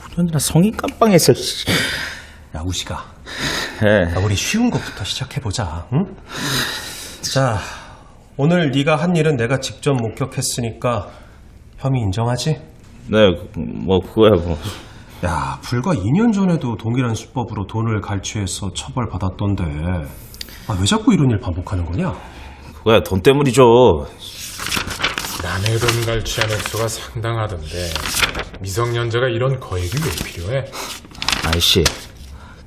5년이나 0.04 0.40
성인 0.40 0.76
깜빵에서. 0.78 1.34
야, 2.56 2.62
우시가. 2.66 3.04
네. 3.82 4.14
야, 4.14 4.20
우리 4.24 4.36
쉬운 4.36 4.70
것부터 4.70 5.04
시작해보자. 5.04 5.88
응? 5.94 6.16
자, 7.22 7.58
오늘 8.38 8.70
네가 8.72 8.96
한 8.98 9.16
일은 9.16 9.36
내가 9.38 9.60
직접 9.60 9.94
목격했으니까 9.96 11.10
혐의 11.78 12.02
인정하지? 12.04 12.62
네, 13.08 13.32
뭐 13.56 14.00
그거야 14.02 14.32
뭐. 14.32 14.58
야, 15.26 15.60
불과 15.64 15.94
2년 15.94 16.34
전에도 16.34 16.78
동일한 16.78 17.16
수법으로 17.16 17.66
돈을 17.68 18.02
갈취해서 18.02 18.74
처벌받았던데 18.74 19.64
아, 20.68 20.78
왜 20.80 20.86
자꾸 20.86 21.14
이런 21.14 21.30
일 21.32 21.40
반복하는 21.40 21.86
거냐? 21.86 22.14
그거야 22.78 23.02
돈 23.02 23.22
때문이죠. 23.22 23.64
남의 25.44 25.80
돈 25.80 26.06
갈취한 26.06 26.52
액수가 26.52 26.88
상당하던데 26.88 27.90
미성년자가 28.62 29.28
이런 29.28 29.60
거액이 29.60 29.90
왜 29.90 30.26
필요해? 30.26 30.66
아이씨, 31.46 31.84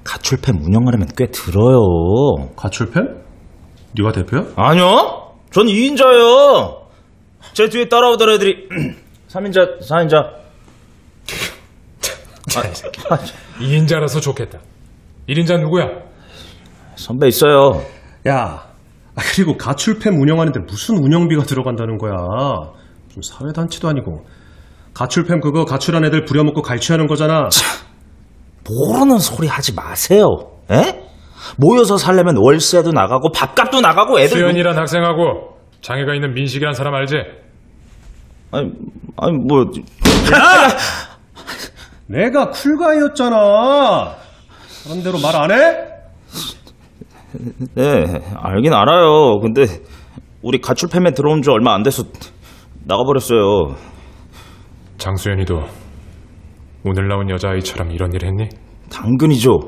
가출팸 0.05 0.62
운영하려면 0.64 1.09
꽤 1.16 1.26
들어요. 1.30 1.78
가출팸? 2.57 3.22
네가 3.97 4.12
대표야? 4.12 4.45
아니요. 4.57 5.32
전 5.53 5.66
2인자예요. 5.66 6.80
제 7.53 7.68
뒤에 7.68 7.88
따라오던 7.88 8.30
애들이 8.30 8.68
3인자, 9.28 9.80
4인자. 9.80 10.16
아, 12.57 13.18
2인자라서 13.61 14.20
좋겠다. 14.20 14.59
1인자 15.28 15.61
누구야? 15.61 15.86
선배 16.97 17.28
있어요. 17.28 17.82
야, 18.26 18.64
아, 19.16 19.22
그리고 19.34 19.57
가출팸 19.57 20.20
운영하는데 20.20 20.61
무슨 20.66 20.97
운영비가 20.97 21.45
들어간다는 21.45 21.99
거야? 21.99 22.12
무슨 23.14 23.22
사회단체도 23.22 23.88
아니고 23.88 24.24
가출팸 24.95 25.40
그거 25.42 25.64
가출한 25.64 26.05
애들 26.05 26.24
부려먹고 26.24 26.62
갈취하는 26.62 27.07
거잖아. 27.07 27.49
모르는 28.68 29.18
소리 29.18 29.47
하지 29.47 29.74
마세요. 29.74 30.26
에? 30.70 31.03
모여서 31.59 31.99
살려면 31.99 32.36
월세도 32.38 32.92
나가고 32.92 33.30
밥값도 33.32 33.80
나가고 33.80 34.18
애들 34.20 34.38
수연이란 34.38 34.78
학생하고 34.78 35.59
장애가 35.82 36.14
있는 36.14 36.32
민식이란 36.32 36.72
사람 36.72 36.95
알지? 36.95 37.16
아니, 38.53 38.70
아니 39.18 39.32
뭐 39.47 39.66
내가 42.07 42.51
쿨가이였잖아. 42.51 44.14
사람대로 44.84 45.18
말 45.18 45.34
안 45.36 45.51
해? 45.51 45.93
네, 47.74 48.05
알긴 48.37 48.72
알아요. 48.72 49.39
근데 49.41 49.66
우리 50.43 50.59
가출팸에 50.61 51.14
들어온 51.14 51.43
지 51.43 51.51
얼마 51.51 51.74
안 51.74 51.82
돼서 51.82 52.05
나가버렸어요. 52.85 53.74
장수연이도 54.99 55.61
오늘 56.85 57.09
나온 57.09 57.28
여자아이처럼 57.30 57.91
이런 57.93 58.12
일 58.12 58.24
했니? 58.24 58.49
당근이죠. 58.91 59.59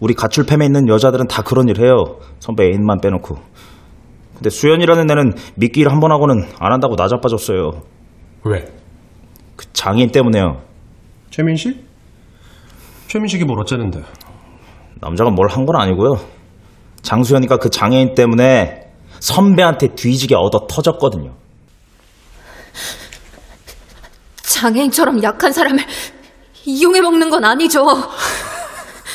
우리 0.00 0.14
가출팸에 0.14 0.64
있는 0.64 0.88
여자들은 0.88 1.28
다 1.28 1.42
그런 1.42 1.68
일 1.68 1.80
해요. 1.80 2.18
선배 2.38 2.64
애인만 2.66 2.98
빼놓고. 3.02 3.36
근데 4.34 4.50
수연이라는 4.50 5.10
애는 5.10 5.32
미끼 5.56 5.80
일 5.80 5.88
한 5.88 6.00
번 6.00 6.10
하고는 6.12 6.42
안 6.58 6.72
한다고 6.72 6.94
나자빠졌어요. 6.96 7.70
왜? 8.44 8.64
그 9.56 9.66
장애인 9.72 10.10
때문에요. 10.10 10.62
최민식? 11.30 11.84
최민식이 13.08 13.44
뭘 13.44 13.60
어쩌는데? 13.60 14.00
남자가 15.00 15.30
뭘 15.30 15.48
한 15.48 15.66
건 15.66 15.76
아니고요. 15.76 16.14
장수연이가 17.02 17.56
그 17.58 17.70
장애인 17.70 18.14
때문에 18.14 18.90
선배한테 19.20 19.94
뒤지게 19.94 20.34
얻어 20.34 20.66
터졌거든요. 20.68 21.34
장애인처럼 24.42 25.22
약한 25.22 25.52
사람을 25.52 25.84
이용해 26.64 27.00
먹는 27.00 27.30
건 27.30 27.44
아니죠. 27.44 27.86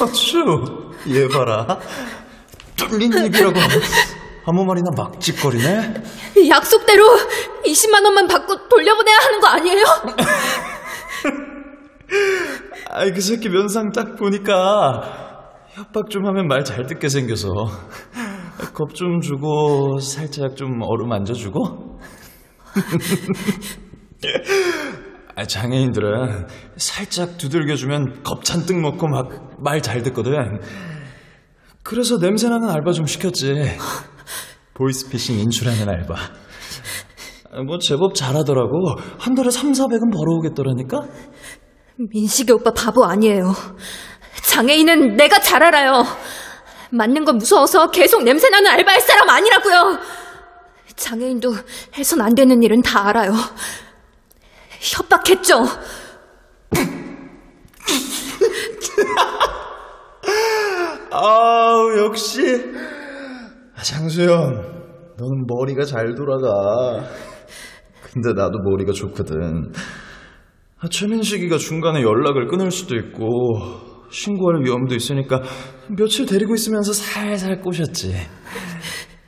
아쭈, 0.01 0.93
얘 1.09 1.27
봐라. 1.27 1.79
뚫린 2.75 3.13
입이라고. 3.25 3.59
아무 4.47 4.65
말이나 4.65 4.91
막 4.95 5.19
짓거리네? 5.19 5.93
약속대로 6.49 7.03
20만 7.65 8.03
원만 8.03 8.27
받고 8.27 8.67
돌려보내야 8.67 9.17
하는 9.17 9.39
거 9.39 9.47
아니에요? 9.47 9.83
아이, 12.91 13.11
그 13.11 13.21
새끼 13.21 13.49
면상 13.49 13.91
딱 13.91 14.15
보니까 14.15 15.24
협박 15.75 16.09
좀 16.09 16.25
하면 16.25 16.47
말 16.47 16.63
잘 16.63 16.85
듣게 16.87 17.09
생겨서. 17.09 17.49
겁 18.73 18.93
좀 18.93 19.19
주고, 19.19 19.99
살짝 19.99 20.55
좀 20.55 20.81
어루만져주고. 20.81 21.99
아, 25.35 25.43
장애인들은 25.43 26.47
살짝 26.77 27.37
두들겨주면 27.37 28.23
겁 28.23 28.45
잔뜩 28.45 28.79
먹고 28.79 29.07
막 29.07 29.27
말 29.59 29.81
잘 29.81 30.01
듣거든. 30.03 30.33
그래서 31.83 32.17
냄새나는 32.17 32.69
알바 32.69 32.91
좀 32.93 33.05
시켰지. 33.05 33.53
보이스피싱 34.75 35.37
인출하는 35.39 35.89
알바. 35.89 36.15
아, 37.51 37.61
뭐 37.63 37.77
제법 37.79 38.15
잘하더라고. 38.15 38.95
한 39.19 39.35
달에 39.35 39.49
3, 39.49 39.73
400은 39.73 40.13
벌어오겠더라니까? 40.13 40.99
민식이 41.97 42.51
오빠 42.53 42.71
바보 42.71 43.03
아니에요. 43.05 43.51
장애인은 44.55 45.17
내가 45.17 45.37
잘 45.39 45.61
알아요. 45.63 46.05
맞는 46.89 47.25
건 47.25 47.35
무서워서 47.35 47.91
계속 47.91 48.23
냄새나는 48.23 48.71
알바할 48.71 49.01
사람 49.01 49.29
아니라고요. 49.29 49.99
장애인도 50.95 51.53
해선 51.97 52.21
안 52.21 52.33
되는 52.35 52.63
일은 52.63 52.81
다 52.81 53.09
알아요. 53.09 53.33
협박했죠. 54.79 55.65
아우 61.11 61.97
역시 61.97 62.63
장수연 63.83 64.29
너는 65.17 65.45
머리가 65.47 65.83
잘 65.83 66.15
돌아가 66.15 67.03
근데 68.01 68.31
나도 68.33 68.57
머리가 68.59 68.93
좋거든 68.93 69.73
아, 70.79 70.87
최민식이가 70.89 71.57
중간에 71.57 72.01
연락을 72.01 72.47
끊을 72.47 72.71
수도 72.71 72.95
있고 72.95 73.93
신고할 74.15 74.63
위험도 74.63 74.95
있으니까 74.95 75.41
며칠 75.89 76.25
데리고 76.25 76.55
있으면서 76.55 76.93
살살 76.93 77.59
꼬셨지 77.59 78.15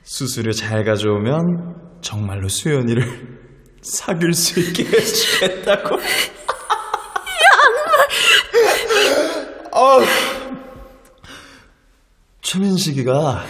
수수료 0.04 0.54
잘 0.54 0.86
가져오면 0.86 1.42
정말로 2.02 2.48
수연이를 2.48 3.04
사귈 3.82 4.32
수 4.32 4.62
있게 4.62 4.86
해주겠다고 4.86 5.98
아 9.74 10.00
최민식이가 12.42 13.44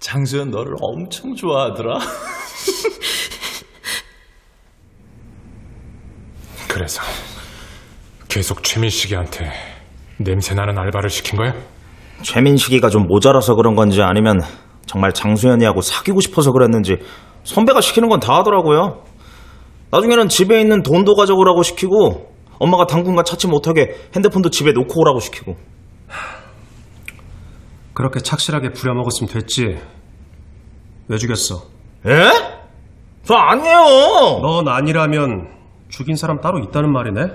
장수연 0.00 0.50
너를 0.50 0.74
엄청 0.80 1.34
좋아하더라. 1.36 1.98
그래서 6.68 7.00
계속 8.28 8.64
최민식이한테 8.64 9.75
냄새나는 10.18 10.78
알바를 10.78 11.10
시킨 11.10 11.38
거야? 11.38 11.54
최민식이가 12.22 12.88
좀 12.88 13.06
모자라서 13.06 13.54
그런 13.54 13.74
건지 13.74 14.02
아니면 14.02 14.40
정말 14.86 15.12
장수연이하고 15.12 15.80
사귀고 15.82 16.20
싶어서 16.20 16.52
그랬는지 16.52 16.96
선배가 17.44 17.80
시키는 17.80 18.08
건 18.08 18.20
다 18.20 18.36
하더라고요. 18.38 19.02
나중에는 19.90 20.28
집에 20.28 20.60
있는 20.60 20.82
돈도 20.82 21.14
가져오라고 21.14 21.62
시키고 21.62 22.34
엄마가 22.58 22.86
당분간 22.86 23.24
찾지 23.24 23.46
못하게 23.48 23.94
핸드폰도 24.14 24.50
집에 24.50 24.72
놓고 24.72 25.00
오라고 25.00 25.20
시키고 25.20 25.56
그렇게 27.92 28.20
착실하게 28.20 28.70
부려먹었으면 28.72 29.30
됐지. 29.30 29.78
왜 31.08 31.18
죽였어? 31.18 31.62
에? 32.06 32.30
저 33.24 33.34
아니에요. 33.34 34.40
넌 34.42 34.68
아니라면 34.68 35.48
죽인 35.88 36.16
사람 36.16 36.40
따로 36.40 36.58
있다는 36.58 36.92
말이네. 36.92 37.26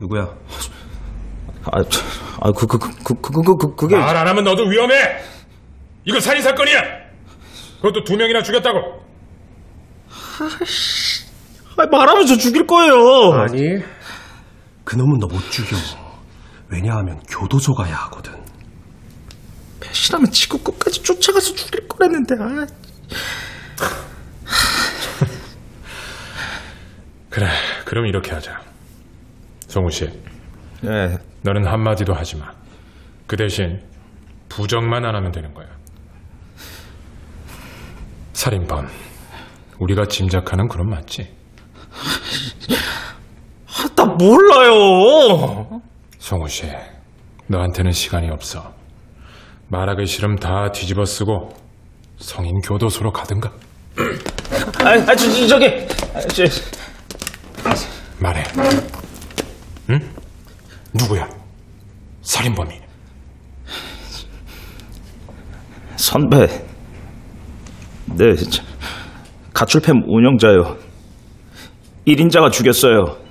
누구야? 0.00 0.28
아, 1.70 1.82
저, 1.88 2.00
아, 2.40 2.50
그, 2.52 2.66
그, 2.66 2.78
그, 2.78 2.88
그, 3.04 3.14
그, 3.20 3.30
그, 3.42 3.56
그, 3.56 3.74
그게. 3.76 3.96
말 3.96 4.16
안 4.16 4.26
하면 4.28 4.44
너도 4.44 4.64
위험해! 4.64 4.94
이거 6.04 6.18
살인 6.20 6.42
사건이야! 6.42 6.80
그것도 7.76 8.04
두 8.04 8.16
명이나 8.16 8.42
죽였다고! 8.42 8.78
아, 11.76 11.86
말하면 11.90 12.26
저 12.26 12.36
죽일 12.36 12.66
거예요. 12.66 13.32
아니, 13.34 13.78
그놈은 14.84 15.18
너 15.18 15.26
못 15.28 15.40
죽여. 15.50 15.76
왜냐하면 16.68 17.20
교도소 17.28 17.74
가야 17.74 17.94
하거든. 18.06 18.32
배신하면 19.80 20.30
지구 20.30 20.58
끝까지 20.58 21.02
쫓아가서 21.02 21.54
죽일 21.54 21.86
거랬는데, 21.86 22.34
아. 22.40 22.66
그래, 27.30 27.46
그럼 27.84 28.06
이렇게 28.06 28.32
하자. 28.32 28.60
성우 29.68 29.90
씨. 29.90 30.10
네. 30.82 31.16
너는 31.42 31.66
한마디도 31.66 32.12
하지 32.12 32.36
마. 32.36 32.52
그 33.26 33.36
대신 33.36 33.80
부정만 34.48 35.04
안 35.04 35.14
하면 35.14 35.30
되는 35.32 35.54
거야. 35.54 35.66
살인범. 38.32 38.88
우리가 39.78 40.06
짐작하는 40.06 40.68
그런 40.68 40.88
맞지? 40.90 41.28
아, 43.68 43.88
나 43.94 44.04
몰라요. 44.04 45.80
성우 46.18 46.48
씨, 46.48 46.66
너한테는 47.46 47.92
시간이 47.92 48.28
없어. 48.30 48.74
말하기 49.68 50.06
싫음 50.06 50.36
다 50.36 50.70
뒤집어 50.72 51.04
쓰고 51.04 51.54
성인 52.18 52.60
교도소로 52.60 53.12
가든가. 53.12 53.52
아, 54.84 54.90
아, 54.90 55.14
저, 55.14 55.30
저, 55.30 55.46
저기. 55.46 55.66
아, 56.14 56.20
저, 56.20 56.44
말해. 58.18 58.42
응? 59.90 60.21
누구야? 60.94 61.28
살인범이. 62.22 62.80
선배. 65.96 66.46
네, 68.16 68.34
저, 68.34 68.62
가출팸 69.54 70.02
운영자요. 70.06 70.76
1인자가 72.06 72.50
죽였어요. 72.52 73.21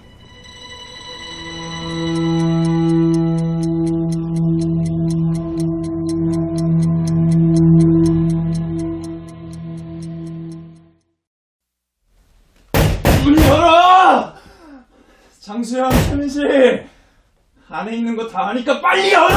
안에 17.81 17.95
있는 17.97 18.15
거 18.15 18.27
다 18.29 18.49
아니까 18.49 18.79
빨리 18.79 19.11
열어! 19.11 19.35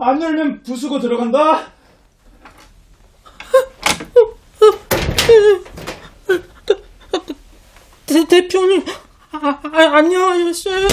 안 0.00 0.22
열면 0.22 0.62
부수고 0.62 0.98
들어간다? 0.98 1.66
대, 8.06 8.26
대표님, 8.26 8.84
아, 9.32 9.58
아, 9.72 9.96
안녕하셨어요? 9.98 10.88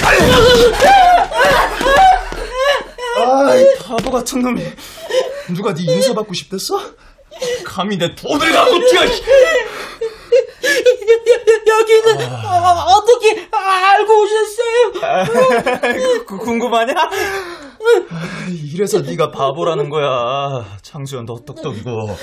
아이, 3.48 3.78
바보 3.78 4.10
같은 4.10 4.40
놈이. 4.42 4.62
누가 5.54 5.72
네 5.72 5.82
인사 5.84 6.12
받고 6.12 6.34
싶댔어? 6.34 6.78
감히 7.64 7.96
내 7.96 8.14
돈을 8.14 8.52
갖고 8.52 8.78
튀어! 8.90 9.00
여기는 11.66 12.32
어, 12.32 12.84
어떻게 12.88 12.95
알고 13.76 14.22
오셨어요? 14.22 14.92
그, 16.26 16.36
궁금하냐? 16.38 16.92
아, 16.96 18.46
이래서 18.50 19.00
네가 19.00 19.30
바보라는 19.30 19.90
거야. 19.90 20.64
장수연, 20.82 21.26
너 21.26 21.36
똑똑이고. 21.46 22.16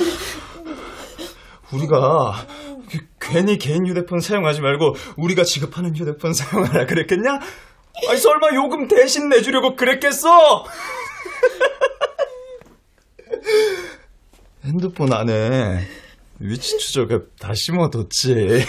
우리가 1.72 2.46
그- 2.92 3.00
괜히 3.20 3.58
개인 3.58 3.88
휴대폰 3.88 4.20
사용하지 4.20 4.62
말고 4.62 4.96
우리가 5.18 5.44
지급하는 5.44 5.96
휴대폰 5.96 6.34
사용하라 6.34 6.86
그랬겠냐? 6.86 7.40
아니 8.10 8.18
설마 8.20 8.50
요금 8.56 8.88
대신 8.88 9.30
내주려고 9.30 9.76
그랬겠어? 9.76 10.66
핸드폰 14.66 15.14
안에 15.14 15.88
위치 16.40 16.78
추적 16.78 17.12
앱 17.12 17.36
다 17.40 17.54
심어뒀지. 17.54 18.66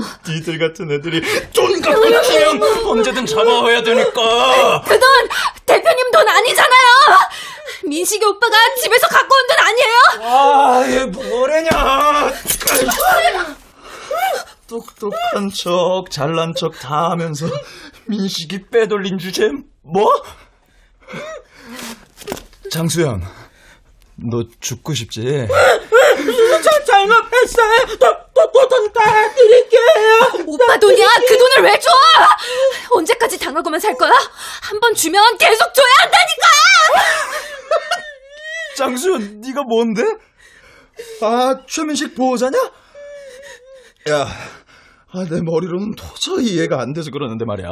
니들 0.28 0.58
같은 0.58 0.90
애들이 0.90 1.20
돈 1.52 1.80
갖고 1.80 2.22
튀면 2.22 2.62
언제든 2.86 3.26
잡아와야 3.26 3.82
되니까. 3.82 4.82
그 4.86 4.98
돈 4.98 5.28
대표님 5.66 6.10
돈 6.12 6.28
아니잖아요. 6.28 6.70
민식이 7.84 8.24
오빠가 8.24 8.56
집에서 8.82 9.06
갖고 9.08 9.34
온 9.34 9.46
돈 9.46 9.58
아니에요? 9.58 9.96
아, 10.22 10.84
얘 10.90 11.04
뭐래냐? 11.06 12.32
똑똑한 14.68 15.50
척, 15.52 16.04
잘난 16.10 16.54
척 16.54 16.78
다 16.78 17.10
하면서 17.10 17.46
민식이 18.06 18.68
빼돌린 18.70 19.18
주제 19.18 19.50
뭐? 19.82 20.22
장수연, 22.70 23.22
너 24.16 24.44
죽고 24.60 24.94
싶지? 24.94 25.48
저 26.62 26.84
잘못했어요. 26.84 27.98
또또돈 28.34 28.92
따드릴게요. 28.92 30.44
오빠 30.46 30.78
돈이야? 30.78 31.06
그 31.28 31.38
돈을 31.38 31.70
왜 31.70 31.78
줘? 31.78 31.90
언제까지 32.92 33.38
당하고만 33.38 33.78
살 33.80 33.94
거야? 33.96 34.12
한 34.62 34.80
번 34.80 34.94
주면 34.94 35.36
계속 35.38 35.72
줘야 35.74 35.86
한다니까! 36.02 36.46
장수현, 38.76 39.40
네가 39.40 39.62
뭔데? 39.68 40.02
아, 41.22 41.54
최민식 41.68 42.14
보호자냐? 42.14 42.58
야, 44.10 44.26
아, 45.12 45.24
내 45.28 45.40
머리로는 45.42 45.94
도저히 45.96 46.46
이해가 46.54 46.80
안 46.80 46.92
돼서 46.94 47.10
그러는데 47.10 47.44
말이야. 47.44 47.68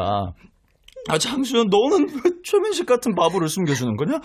아, 1.09 1.19
장수현, 1.19 1.69
너는 1.71 2.09
왜 2.25 2.31
최민식 2.45 2.85
같은 2.87 3.15
바보를 3.15 3.49
숨겨주는 3.49 3.97
거냐? 3.97 4.19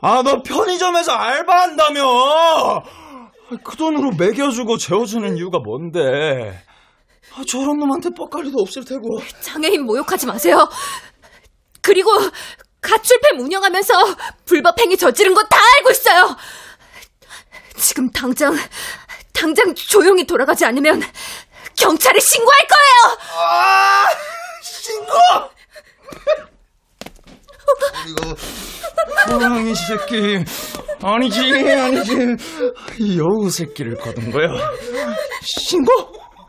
아, 0.00 0.22
너 0.24 0.42
편의점에서 0.42 1.12
알바한다며! 1.12 2.02
아, 3.52 3.56
그 3.64 3.76
돈으로 3.76 4.10
먹여주고 4.12 4.78
재워주는 4.78 5.36
이유가 5.36 5.58
뭔데? 5.58 6.62
아, 7.34 7.42
저런 7.48 7.78
놈한테 7.78 8.10
뻑갈 8.16 8.44
리도 8.44 8.58
없을 8.60 8.84
테고. 8.84 9.20
장애인 9.40 9.84
모욕하지 9.84 10.26
마세요. 10.26 10.68
그리고 11.80 12.10
가출팸 12.80 13.40
운영하면서 13.40 13.94
불법 14.44 14.80
행위 14.80 14.96
저지른 14.96 15.34
거 15.34 15.42
다 15.48 15.56
알고 15.78 15.90
있어요. 15.90 16.36
지금 17.76 18.10
당장 18.10 18.54
당장 19.32 19.74
조용히 19.74 20.24
돌아가지 20.26 20.64
않으면 20.64 21.02
경찰에 21.76 22.18
신고할 22.20 22.58
거예요. 22.68 23.18
아, 23.38 24.06
신고! 24.62 25.12
이거 28.08 28.34
호랑이 29.32 29.74
새끼 29.74 30.44
아니지 31.02 31.70
아니지. 31.70 32.36
이 32.98 33.18
여우 33.18 33.50
새끼를 33.50 33.96
거둔 33.96 34.30
거야. 34.30 34.48
신고? 35.42 35.90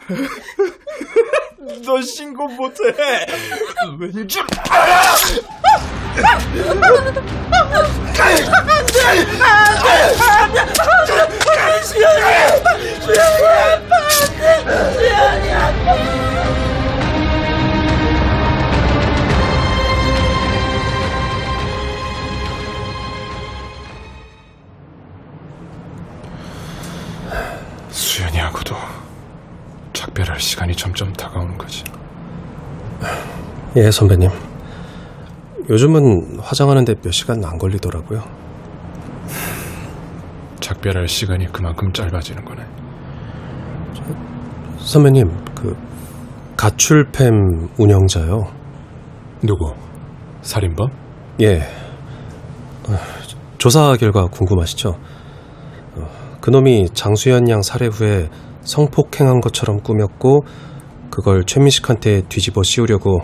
너 1.86 2.02
신고 2.02 2.48
못해. 2.48 2.94
왠지 4.00 4.40
알아 4.70 5.14
수연이하고도 28.14 28.76
작별할 29.92 30.40
시간이 30.40 30.76
점점 30.76 31.12
다가오는 31.14 31.58
거지. 31.58 31.84
예, 33.76 33.90
선배님. 33.90 34.30
요즘은 35.68 36.40
화장하는데 36.40 36.94
몇 37.02 37.12
시간 37.12 37.44
안 37.44 37.58
걸리더라고요. 37.58 38.22
작별할 40.60 41.08
시간이 41.08 41.52
그만큼 41.52 41.92
짧아지는 41.92 42.46
거네. 42.46 42.64
선배님, 44.78 45.26
그 45.56 45.76
가출팸 46.56 47.80
운영자요. 47.80 48.44
누구? 49.42 49.74
살인범? 50.44 50.88
예. 51.42 51.62
어, 52.90 52.96
조사 53.58 53.96
결과 53.98 54.28
궁금하시죠? 54.28 55.00
어, 56.44 56.54
그놈이 56.54 56.90
장수현 56.94 57.50
양 57.50 57.62
살해 57.62 57.88
후에 57.88 58.30
성폭행한 58.64 59.40
것처럼 59.40 59.82
꾸몄고 59.82 60.44
그걸 61.10 61.46
최민식한테 61.46 62.24
뒤집어 62.28 62.64
씌우려고 62.64 63.22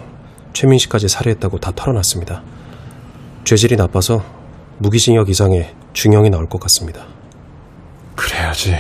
최민식까지 0.54 1.10
살해했다고 1.10 1.60
다 1.60 1.72
털어놨습니다. 1.76 2.42
죄질이 3.44 3.76
나빠서 3.76 4.24
무기징역 4.78 5.30
이상의 5.30 5.76
중형이 5.92 6.30
나올 6.30 6.48
것 6.48 6.62
같습니다. 6.62 7.06
그래야지. 8.16 8.76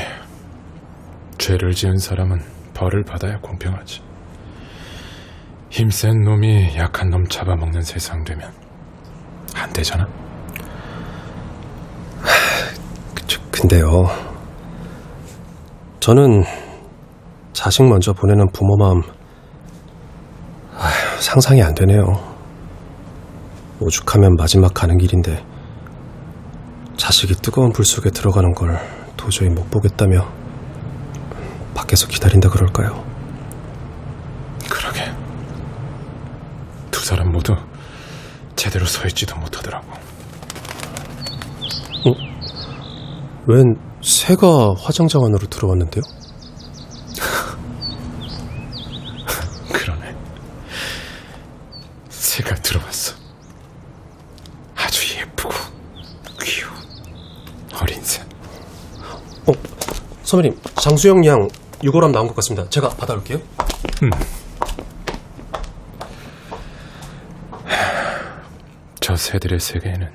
죄를 1.37 1.73
지은 1.73 1.97
사람은 1.97 2.39
벌을 2.73 3.03
받아야 3.03 3.39
공평하지. 3.39 4.01
힘센 5.69 6.23
놈이 6.23 6.77
약한 6.77 7.09
놈 7.09 7.27
잡아먹는 7.27 7.81
세상 7.81 8.23
되면 8.23 8.49
안 9.55 9.69
되잖아. 9.73 10.07
근데요. 13.51 14.28
저는 15.99 16.43
자식 17.51 17.83
먼저 17.83 18.13
보내는 18.13 18.47
부모 18.53 18.77
마음 18.77 19.01
아휴, 20.77 21.21
상상이 21.21 21.61
안 21.61 21.73
되네요. 21.75 22.03
오죽하면 23.81 24.35
마지막 24.37 24.73
가는 24.73 24.97
길인데 24.97 25.43
자식이 26.95 27.35
뜨거운 27.35 27.71
불 27.71 27.83
속에 27.85 28.11
들어가는 28.11 28.53
걸 28.53 28.77
도저히 29.17 29.49
못 29.49 29.69
보겠다며 29.69 30.25
밖에서 31.73 32.07
기다린다 32.07 32.49
그럴까요? 32.49 33.03
그러게. 34.69 35.11
두 36.91 37.03
사람 37.03 37.31
모두 37.31 37.55
제대로 38.55 38.85
서 38.85 39.05
있지도 39.07 39.37
못하더라고. 39.37 39.87
어? 42.05 42.13
웬 43.47 43.88
새가 44.01 44.73
화장장 44.77 45.23
안으로 45.25 45.47
들어왔는데요? 45.47 46.03
그러네. 49.73 50.15
새가 52.09 52.55
들어왔어. 52.55 53.15
아주 54.75 55.17
예쁘고 55.19 55.53
귀여운 56.41 56.73
어린 57.81 58.01
새. 58.01 58.21
어, 59.47 59.51
선배님, 60.23 60.57
장수영 60.75 61.25
양 61.25 61.47
6호람 61.81 62.11
나온 62.11 62.27
것 62.27 62.35
같습니다. 62.37 62.69
제가 62.69 62.89
받아올게요. 62.89 63.37
음. 64.03 64.09
저 69.01 69.15
새들의 69.15 69.59
세계에는 69.59 70.07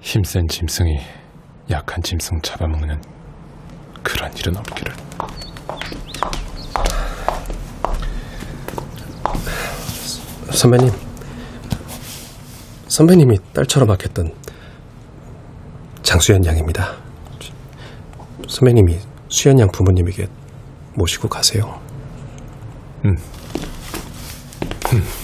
힘센 0.00 0.46
짐승이 0.48 0.98
약한 1.72 2.02
짐승 2.02 2.40
잡아먹는 2.42 3.00
그런 4.02 4.30
일은 4.36 4.56
없기를. 4.56 4.94
선배님, 10.52 10.92
선배님이 12.88 13.38
딸처럼 13.54 13.90
아꼈던 13.90 14.34
장수연 16.02 16.44
양입니다. 16.44 16.92
선배님이 18.48 18.98
수연 19.28 19.58
양 19.58 19.68
부모님에게 19.72 20.28
모시고 20.94 21.28
가세요. 21.28 21.80
음. 23.06 23.16
음. 24.92 25.21